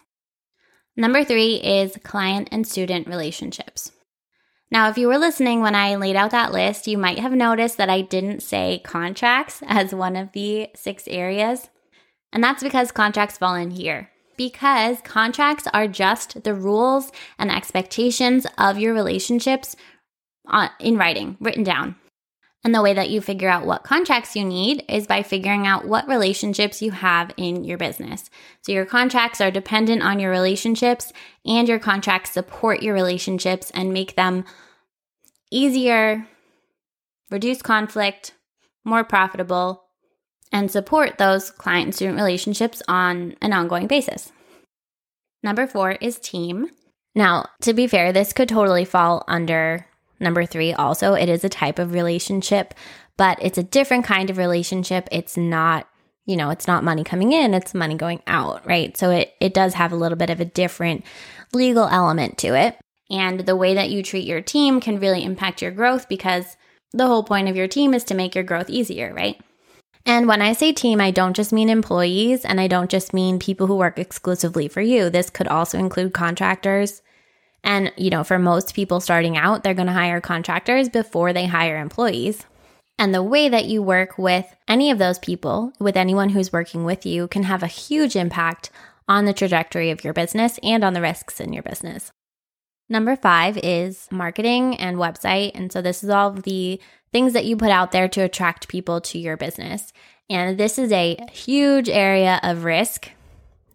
Number 0.98 1.24
three 1.24 1.56
is 1.56 1.98
client 2.04 2.50
and 2.52 2.68
student 2.68 3.08
relationships. 3.08 3.92
Now, 4.72 4.90
if 4.90 4.98
you 4.98 5.08
were 5.08 5.18
listening 5.18 5.62
when 5.62 5.76
I 5.76 5.96
laid 5.96 6.16
out 6.16 6.32
that 6.32 6.54
list, 6.54 6.88
you 6.88 6.98
might 6.98 7.20
have 7.20 7.34
noticed 7.34 7.78
that 7.78 7.90
I 7.90 8.02
didn't 8.02 8.42
say 8.42 8.82
contracts 8.84 9.62
as 9.68 9.94
one 9.94 10.16
of 10.16 10.32
the 10.32 10.70
six 10.76 11.08
areas. 11.08 11.70
And 12.34 12.44
that's 12.44 12.64
because 12.64 12.92
contracts 12.92 13.38
fall 13.38 13.56
in 13.56 13.72
here. 13.72 14.10
Because 14.38 15.02
contracts 15.04 15.68
are 15.74 15.88
just 15.88 16.44
the 16.44 16.56
rules 16.56 17.12
and 17.38 17.52
expectations 17.52 18.48
of 18.58 18.80
your 18.80 18.94
relationships 18.94 19.76
uh, 20.50 20.70
in 20.80 20.98
writing, 20.98 21.36
written 21.40 21.64
down. 21.64 21.96
And 22.64 22.76
the 22.76 22.82
way 22.84 22.94
that 22.94 23.10
you 23.10 23.22
figure 23.22 23.50
out 23.50 23.66
what 23.66 23.84
contracts 23.84 24.36
you 24.36 24.46
need 24.46 24.86
is 24.88 25.08
by 25.08 25.24
figuring 25.24 25.66
out 25.66 25.88
what 25.88 26.08
relationships 26.08 26.82
you 26.82 26.92
have 26.92 27.32
in 27.36 27.64
your 27.64 27.78
business. 27.78 28.30
So 28.62 28.72
your 28.72 28.86
contracts 28.86 29.42
are 29.42 29.50
dependent 29.50 30.04
on 30.04 30.20
your 30.20 30.30
relationships, 30.30 31.12
and 31.44 31.68
your 31.68 31.80
contracts 31.80 32.32
support 32.32 32.84
your 32.84 32.94
relationships 32.94 33.72
and 33.74 33.92
make 33.92 34.16
them 34.16 34.46
easier, 35.50 36.28
reduce 37.32 37.64
conflict, 37.64 38.34
more 38.84 39.04
profitable, 39.04 39.86
and 40.52 40.70
support 40.70 41.18
those 41.18 41.50
client 41.50 41.96
student 41.96 42.18
relationships 42.18 42.84
on 42.88 43.36
an 43.42 43.54
ongoing 43.54 43.88
basis. 43.88 44.32
Number 45.42 45.66
four 45.66 45.94
is 45.94 46.20
team. 46.20 46.68
Now, 47.16 47.48
to 47.62 47.74
be 47.74 47.88
fair, 47.88 48.14
this 48.14 48.34
could 48.34 48.50
totally 48.50 48.86
fall 48.86 49.24
under 49.28 49.88
Number 50.22 50.46
three, 50.46 50.72
also, 50.72 51.14
it 51.14 51.28
is 51.28 51.44
a 51.44 51.50
type 51.50 51.80
of 51.80 51.94
relationship, 51.94 52.74
but 53.18 53.38
it's 53.42 53.58
a 53.58 53.64
different 53.64 54.06
kind 54.06 54.30
of 54.30 54.38
relationship. 54.38 55.08
It's 55.12 55.36
not, 55.36 55.88
you 56.26 56.38
know, 56.38 56.52
it's 56.52 56.68
not 56.68 56.84
money 56.84 57.04
coming 57.04 57.32
in, 57.34 57.54
it's 57.54 57.74
money 57.74 57.96
going 57.96 58.22
out, 58.28 58.66
right? 58.66 58.96
So 58.96 59.10
it, 59.10 59.34
it 59.42 59.54
does 59.54 59.74
have 59.74 59.92
a 59.92 59.98
little 59.98 60.18
bit 60.18 60.30
of 60.30 60.40
a 60.40 60.46
different 60.46 61.04
legal 61.54 61.88
element 61.88 62.38
to 62.40 62.56
it. 62.56 62.78
And 63.10 63.42
the 63.42 63.56
way 63.56 63.74
that 63.74 63.90
you 63.90 64.04
treat 64.04 64.26
your 64.26 64.42
team 64.42 64.80
can 64.80 65.00
really 65.00 65.24
impact 65.24 65.62
your 65.62 65.72
growth 65.72 66.08
because 66.08 66.56
the 66.94 67.08
whole 67.08 67.24
point 67.24 67.50
of 67.50 67.56
your 67.56 67.68
team 67.68 67.94
is 67.94 68.04
to 68.06 68.14
make 68.14 68.36
your 68.36 68.44
growth 68.44 68.70
easier, 68.70 69.14
right? 69.14 69.42
And 70.06 70.28
when 70.28 70.42
I 70.42 70.54
say 70.54 70.72
team, 70.72 71.02
I 71.02 71.12
don't 71.12 71.36
just 71.36 71.52
mean 71.52 71.70
employees 71.70 72.46
and 72.46 72.60
I 72.60 72.68
don't 72.68 72.90
just 72.90 73.14
mean 73.14 73.40
people 73.40 73.68
who 73.68 73.76
work 73.76 74.00
exclusively 74.00 74.68
for 74.68 74.82
you. 74.82 75.10
This 75.10 75.30
could 75.30 75.48
also 75.48 75.78
include 75.78 76.14
contractors. 76.14 77.02
And, 77.64 77.92
you 77.96 78.10
know, 78.10 78.24
for 78.24 78.40
most 78.40 78.74
people 78.74 79.00
starting 79.00 79.38
out, 79.38 79.64
they're 79.64 79.74
going 79.74 79.88
to 79.88 79.94
hire 79.94 80.20
contractors 80.20 80.90
before 80.90 81.32
they 81.32 81.46
hire 81.46 81.78
employees. 81.78 82.46
And 82.98 83.14
the 83.14 83.24
way 83.24 83.50
that 83.50 83.66
you 83.66 83.82
work 83.82 84.18
with 84.18 84.46
any 84.68 84.92
of 84.92 84.98
those 84.98 85.20
people, 85.20 85.74
with 85.80 85.98
anyone 85.98 86.30
who's 86.30 86.54
working 86.54 86.86
with 86.86 87.06
you, 87.06 87.28
can 87.28 87.44
have 87.44 87.64
a 87.64 87.68
huge 87.68 88.16
impact 88.16 88.70
on 89.08 89.26
the 89.26 89.34
trajectory 89.34 89.92
of 89.92 90.04
your 90.04 90.14
business 90.14 90.60
and 90.64 90.84
on 90.84 90.94
the 90.94 91.02
risks 91.02 91.40
in 91.40 91.54
your 91.54 91.64
business. 91.64 92.12
Number 92.90 93.16
five 93.16 93.58
is 93.58 94.08
marketing 94.12 94.76
and 94.78 94.98
website. 94.98 95.52
And 95.56 95.72
so 95.72 95.82
this 95.82 96.04
is 96.04 96.10
all 96.10 96.32
the 96.32 96.80
things 97.12 97.34
that 97.34 97.46
you 97.46 97.56
put 97.56 97.70
out 97.70 97.92
there 97.92 98.08
to 98.10 98.22
attract 98.22 98.68
people 98.68 99.02
to 99.02 99.18
your 99.18 99.38
business. 99.38 99.94
And 100.30 100.58
this 100.58 100.78
is 100.78 100.92
a 100.92 101.18
huge 101.32 101.90
area 101.90 102.40
of 102.44 102.64
risk 102.64 103.10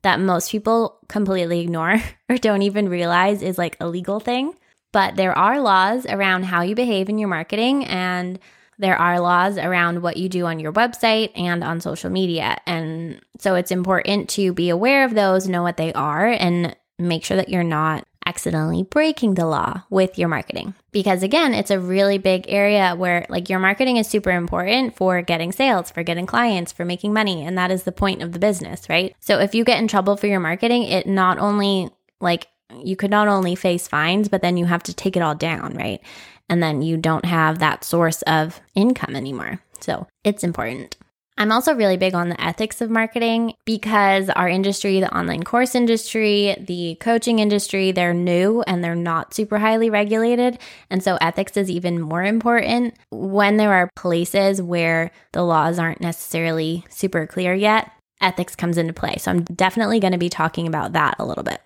that 0.07 0.21
most 0.21 0.53
people 0.53 1.01
completely 1.09 1.59
ignore 1.59 2.01
or 2.29 2.39
don't 2.39 2.63
even 2.63 2.89
realize 2.89 3.43
is 3.43 3.59
like 3.59 3.77
a 3.81 3.89
legal 3.89 4.21
thing. 4.21 4.55
But 4.93 5.17
there 5.17 5.37
are 5.37 5.61
laws 5.61 6.07
around 6.07 6.45
how 6.45 6.63
you 6.63 6.77
behave 6.77 7.09
in 7.09 7.19
your 7.19 7.29
marketing, 7.29 7.85
and 7.85 8.39
there 8.79 8.97
are 8.97 9.19
laws 9.21 9.59
around 9.59 10.03
what 10.03 10.17
you 10.17 10.29
do 10.29 10.47
on 10.47 10.61
your 10.61 10.73
website 10.73 11.33
and 11.35 11.65
on 11.65 11.81
social 11.81 12.09
media. 12.09 12.57
And 12.67 13.21
so 13.39 13.57
it's 13.57 13.73
important 13.73 14.29
to 14.31 14.53
be 14.53 14.71
aware 14.71 15.05
of 15.05 15.15
those, 15.15 15.49
know 15.49 15.65
what 15.65 15.77
they 15.77 15.93
are, 15.93 16.29
and 16.29 16.77
make 17.01 17.25
sure 17.25 17.37
that 17.37 17.49
you're 17.49 17.65
not 17.65 18.07
accidentally 18.27 18.83
breaking 18.83 19.35
the 19.35 19.47
law 19.47 19.83
with 19.89 20.19
your 20.19 20.29
marketing. 20.29 20.75
Because 20.93 21.23
again, 21.23 21.55
it's 21.55 21.71
a 21.71 21.81
really 21.81 22.19
big 22.19 22.45
area 22.49 22.95
where 22.95 23.25
like 23.29 23.49
your 23.49 23.59
marketing 23.59 23.97
is 23.97 24.09
super 24.09 24.31
important 24.31 24.97
for 24.97 25.23
getting 25.23 25.53
sales, 25.53 25.91
for 25.91 26.03
getting 26.03 26.27
clients, 26.27 26.73
for 26.73 26.85
making 26.85 27.13
money. 27.13 27.45
And 27.45 27.57
that 27.57 27.71
is 27.71 27.85
the 27.85 27.93
point 27.93 28.23
of 28.23 28.33
the 28.33 28.39
business, 28.39 28.89
right? 28.89 29.15
So 29.21 29.39
if 29.39 29.55
you 29.55 29.65
get 29.65 29.79
in 29.79 29.89
trouble 29.89 30.17
for 30.17 30.27
your 30.27 30.41
marketing, 30.41 30.83
it 30.83 31.07
not 31.07 31.39
only 31.39 31.89
like 32.21 32.49
you 32.83 32.97
could 32.97 33.11
not 33.11 33.29
only 33.29 33.55
face 33.55 33.87
fines, 33.87 34.29
but 34.29 34.43
then 34.43 34.57
you 34.57 34.65
have 34.65 34.83
to 34.85 34.95
take 34.95 35.17
it 35.17 35.23
all 35.23 35.35
down, 35.35 35.75
right? 35.75 36.01
And 36.49 36.63
then 36.63 36.83
you 36.83 36.97
don't 36.97 37.25
have 37.25 37.59
that 37.61 37.85
source 37.85 38.23
of 38.23 38.61
income 38.75 39.17
anymore. 39.17 39.61
So 39.81 40.07
it's 40.25 40.45
important. 40.45 40.97
I'm 41.39 41.53
also 41.53 41.75
really 41.75 41.99
big 41.99 42.15
on 42.15 42.31
the 42.31 42.43
ethics 42.43 42.81
of 42.81 42.89
marketing 42.89 43.53
because 43.67 44.31
our 44.31 44.49
industry, 44.49 45.01
the 45.01 45.15
online 45.15 45.43
course 45.43 45.75
industry, 45.75 46.57
the 46.59 46.97
coaching 46.99 47.41
industry, 47.41 47.93
they're 47.93 48.15
new 48.15 48.63
and 48.67 48.83
they're 48.83 48.95
not 48.95 49.35
super 49.35 49.59
highly 49.59 49.91
regulated. 49.91 50.59
And 50.89 51.03
so 51.03 51.19
ethics 51.21 51.59
is 51.59 51.71
even 51.71 52.01
more 52.01 52.25
important 52.25 52.95
when 53.11 53.59
there 53.59 53.75
are 53.75 53.91
places 53.97 54.63
where 54.63 55.11
the 55.33 55.43
laws 55.43 55.79
aren't 55.79 56.01
necessarily 56.01 56.87
super 56.89 57.27
clear 57.27 57.53
yet. 57.53 57.91
Ethics 58.23 58.57
comes 58.57 58.79
into 58.79 58.95
play. 58.95 59.17
So 59.19 59.31
I'm 59.31 59.45
definitely 59.45 60.01
going 60.01 60.13
to 60.13 60.19
be 60.19 60.31
talking 60.31 60.67
about 60.67 60.95
that 60.95 61.17
a 61.19 61.27
little 61.27 61.45
bit. 61.45 61.61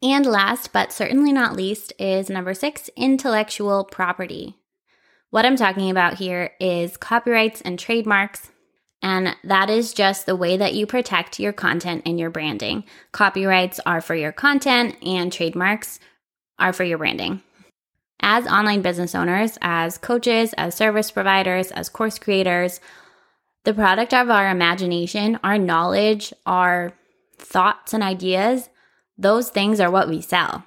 And 0.00 0.24
last 0.24 0.72
but 0.72 0.92
certainly 0.92 1.32
not 1.32 1.56
least 1.56 1.92
is 1.98 2.30
number 2.30 2.54
six 2.54 2.88
intellectual 2.96 3.82
property. 3.82 4.54
What 5.30 5.44
I'm 5.44 5.56
talking 5.56 5.90
about 5.90 6.14
here 6.14 6.52
is 6.60 6.96
copyrights 6.96 7.60
and 7.62 7.76
trademarks 7.76 8.52
and 9.02 9.36
that 9.44 9.70
is 9.70 9.92
just 9.92 10.26
the 10.26 10.36
way 10.36 10.56
that 10.56 10.74
you 10.74 10.86
protect 10.86 11.38
your 11.38 11.52
content 11.52 12.02
and 12.04 12.18
your 12.18 12.30
branding. 12.30 12.84
Copyrights 13.12 13.80
are 13.86 14.00
for 14.00 14.14
your 14.14 14.32
content, 14.32 14.96
and 15.02 15.32
trademarks 15.32 16.00
are 16.58 16.72
for 16.72 16.84
your 16.84 16.98
branding. 16.98 17.42
As 18.20 18.46
online 18.46 18.82
business 18.82 19.14
owners, 19.14 19.56
as 19.62 19.98
coaches, 19.98 20.52
as 20.58 20.74
service 20.74 21.10
providers, 21.12 21.70
as 21.70 21.88
course 21.88 22.18
creators, 22.18 22.80
the 23.64 23.74
product 23.74 24.12
of 24.12 24.30
our 24.30 24.50
imagination, 24.50 25.38
our 25.44 25.58
knowledge, 25.58 26.32
our 26.44 26.92
thoughts 27.36 27.94
and 27.94 28.02
ideas, 28.02 28.68
those 29.16 29.50
things 29.50 29.78
are 29.78 29.90
what 29.90 30.08
we 30.08 30.20
sell. 30.20 30.64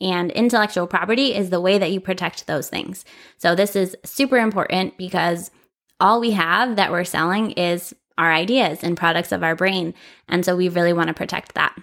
And 0.00 0.30
intellectual 0.30 0.86
property 0.86 1.34
is 1.34 1.50
the 1.50 1.60
way 1.60 1.78
that 1.78 1.92
you 1.92 2.00
protect 2.00 2.46
those 2.46 2.68
things. 2.68 3.04
So, 3.36 3.54
this 3.54 3.76
is 3.76 3.96
super 4.04 4.38
important 4.38 4.96
because 4.96 5.50
all 6.00 6.20
we 6.20 6.32
have 6.32 6.76
that 6.76 6.90
we're 6.90 7.04
selling 7.04 7.52
is 7.52 7.94
our 8.18 8.32
ideas 8.32 8.82
and 8.82 8.96
products 8.96 9.32
of 9.32 9.42
our 9.42 9.54
brain. 9.54 9.94
And 10.28 10.44
so 10.44 10.56
we 10.56 10.68
really 10.68 10.92
want 10.92 11.08
to 11.08 11.14
protect 11.14 11.54
that. 11.54 11.76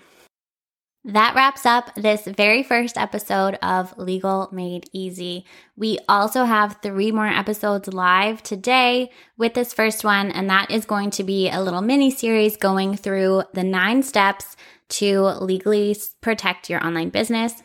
That 1.05 1.35
wraps 1.35 1.65
up 1.65 1.95
this 1.95 2.25
very 2.25 2.63
first 2.63 2.97
episode 2.97 3.55
of 3.61 3.97
Legal 3.97 4.49
Made 4.51 4.89
Easy. 4.91 5.45
We 5.77 5.99
also 6.09 6.43
have 6.43 6.79
three 6.83 7.13
more 7.13 7.27
episodes 7.27 7.87
live 7.87 8.43
today 8.43 9.09
with 9.37 9.53
this 9.53 9.73
first 9.73 10.03
one, 10.03 10.31
and 10.31 10.49
that 10.49 10.69
is 10.69 10.85
going 10.85 11.11
to 11.11 11.23
be 11.23 11.49
a 11.49 11.61
little 11.61 11.81
mini 11.81 12.11
series 12.11 12.57
going 12.57 12.97
through 12.97 13.43
the 13.53 13.63
nine 13.63 14.03
steps 14.03 14.57
to 14.89 15.21
legally 15.39 15.95
protect 16.19 16.69
your 16.69 16.85
online 16.85 17.09
business. 17.09 17.63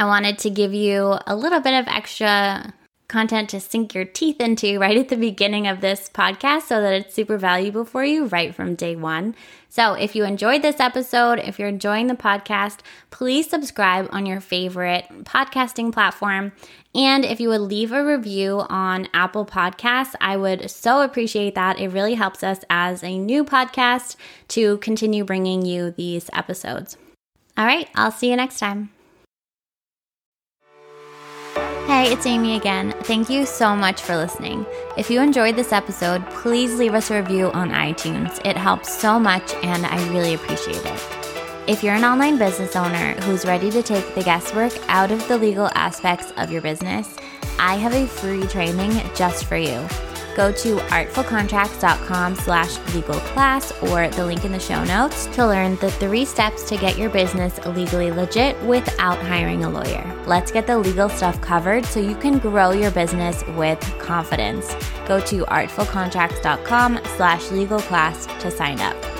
I 0.00 0.06
wanted 0.06 0.38
to 0.40 0.50
give 0.50 0.74
you 0.74 1.18
a 1.24 1.36
little 1.36 1.60
bit 1.60 1.78
of 1.78 1.86
extra 1.86 2.74
content 3.12 3.50
to 3.50 3.60
sink 3.60 3.94
your 3.94 4.04
teeth 4.04 4.40
into 4.40 4.78
right 4.80 4.96
at 4.96 5.08
the 5.08 5.16
beginning 5.16 5.68
of 5.68 5.80
this 5.80 6.08
podcast 6.12 6.62
so 6.62 6.80
that 6.80 6.94
it's 6.94 7.14
super 7.14 7.38
valuable 7.38 7.84
for 7.84 8.04
you 8.04 8.26
right 8.26 8.54
from 8.54 8.74
day 8.74 8.96
one. 8.96 9.36
So, 9.68 9.94
if 9.94 10.16
you 10.16 10.24
enjoyed 10.24 10.62
this 10.62 10.80
episode, 10.80 11.38
if 11.38 11.58
you're 11.58 11.68
enjoying 11.68 12.06
the 12.06 12.14
podcast, 12.14 12.80
please 13.10 13.48
subscribe 13.48 14.08
on 14.10 14.26
your 14.26 14.40
favorite 14.40 15.06
podcasting 15.24 15.92
platform. 15.92 16.52
And 16.94 17.24
if 17.24 17.40
you 17.40 17.48
would 17.48 17.62
leave 17.62 17.92
a 17.92 18.04
review 18.04 18.64
on 18.68 19.08
Apple 19.14 19.46
Podcasts, 19.46 20.14
I 20.20 20.36
would 20.36 20.70
so 20.70 21.00
appreciate 21.00 21.54
that. 21.54 21.78
It 21.78 21.88
really 21.88 22.14
helps 22.14 22.42
us 22.42 22.60
as 22.68 23.02
a 23.02 23.18
new 23.18 23.44
podcast 23.44 24.16
to 24.48 24.76
continue 24.78 25.24
bringing 25.24 25.64
you 25.64 25.90
these 25.90 26.28
episodes. 26.32 26.96
All 27.56 27.66
right, 27.66 27.88
I'll 27.94 28.10
see 28.10 28.30
you 28.30 28.36
next 28.36 28.58
time. 28.58 28.90
Hey, 32.02 32.12
it's 32.12 32.26
Amy 32.26 32.56
again. 32.56 32.92
Thank 33.04 33.30
you 33.30 33.46
so 33.46 33.76
much 33.76 34.02
for 34.02 34.16
listening. 34.16 34.66
If 34.96 35.08
you 35.08 35.20
enjoyed 35.20 35.54
this 35.54 35.72
episode, 35.72 36.28
please 36.30 36.76
leave 36.76 36.94
us 36.94 37.12
a 37.12 37.22
review 37.22 37.52
on 37.52 37.70
iTunes. 37.70 38.44
It 38.44 38.56
helps 38.56 38.92
so 38.92 39.20
much 39.20 39.54
and 39.62 39.86
I 39.86 40.08
really 40.08 40.34
appreciate 40.34 40.84
it. 40.84 41.08
If 41.68 41.84
you're 41.84 41.94
an 41.94 42.02
online 42.02 42.38
business 42.38 42.74
owner 42.74 43.12
who's 43.20 43.44
ready 43.44 43.70
to 43.70 43.84
take 43.84 44.16
the 44.16 44.24
guesswork 44.24 44.72
out 44.88 45.12
of 45.12 45.28
the 45.28 45.38
legal 45.38 45.70
aspects 45.76 46.32
of 46.38 46.50
your 46.50 46.60
business, 46.60 47.14
I 47.60 47.76
have 47.76 47.94
a 47.94 48.08
free 48.08 48.48
training 48.48 49.00
just 49.14 49.44
for 49.44 49.56
you. 49.56 49.86
Go 50.34 50.50
to 50.52 50.76
artfulcontracts.com 50.76 52.36
slash 52.36 52.94
legal 52.94 53.20
class 53.20 53.72
or 53.82 54.08
the 54.08 54.24
link 54.24 54.44
in 54.44 54.52
the 54.52 54.60
show 54.60 54.82
notes 54.84 55.26
to 55.26 55.46
learn 55.46 55.76
the 55.76 55.90
three 55.92 56.24
steps 56.24 56.62
to 56.64 56.76
get 56.76 56.96
your 56.96 57.10
business 57.10 57.58
legally 57.66 58.10
legit 58.10 58.60
without 58.62 59.18
hiring 59.18 59.64
a 59.64 59.70
lawyer. 59.70 60.04
Let's 60.26 60.50
get 60.50 60.66
the 60.66 60.78
legal 60.78 61.08
stuff 61.08 61.40
covered 61.40 61.84
so 61.84 62.00
you 62.00 62.16
can 62.16 62.38
grow 62.38 62.70
your 62.70 62.90
business 62.90 63.44
with 63.56 63.80
confidence. 63.98 64.74
Go 65.06 65.20
to 65.20 65.44
artfulcontracts.com 65.44 67.00
slash 67.16 67.50
legal 67.50 67.80
class 67.80 68.26
to 68.40 68.50
sign 68.50 68.80
up. 68.80 69.11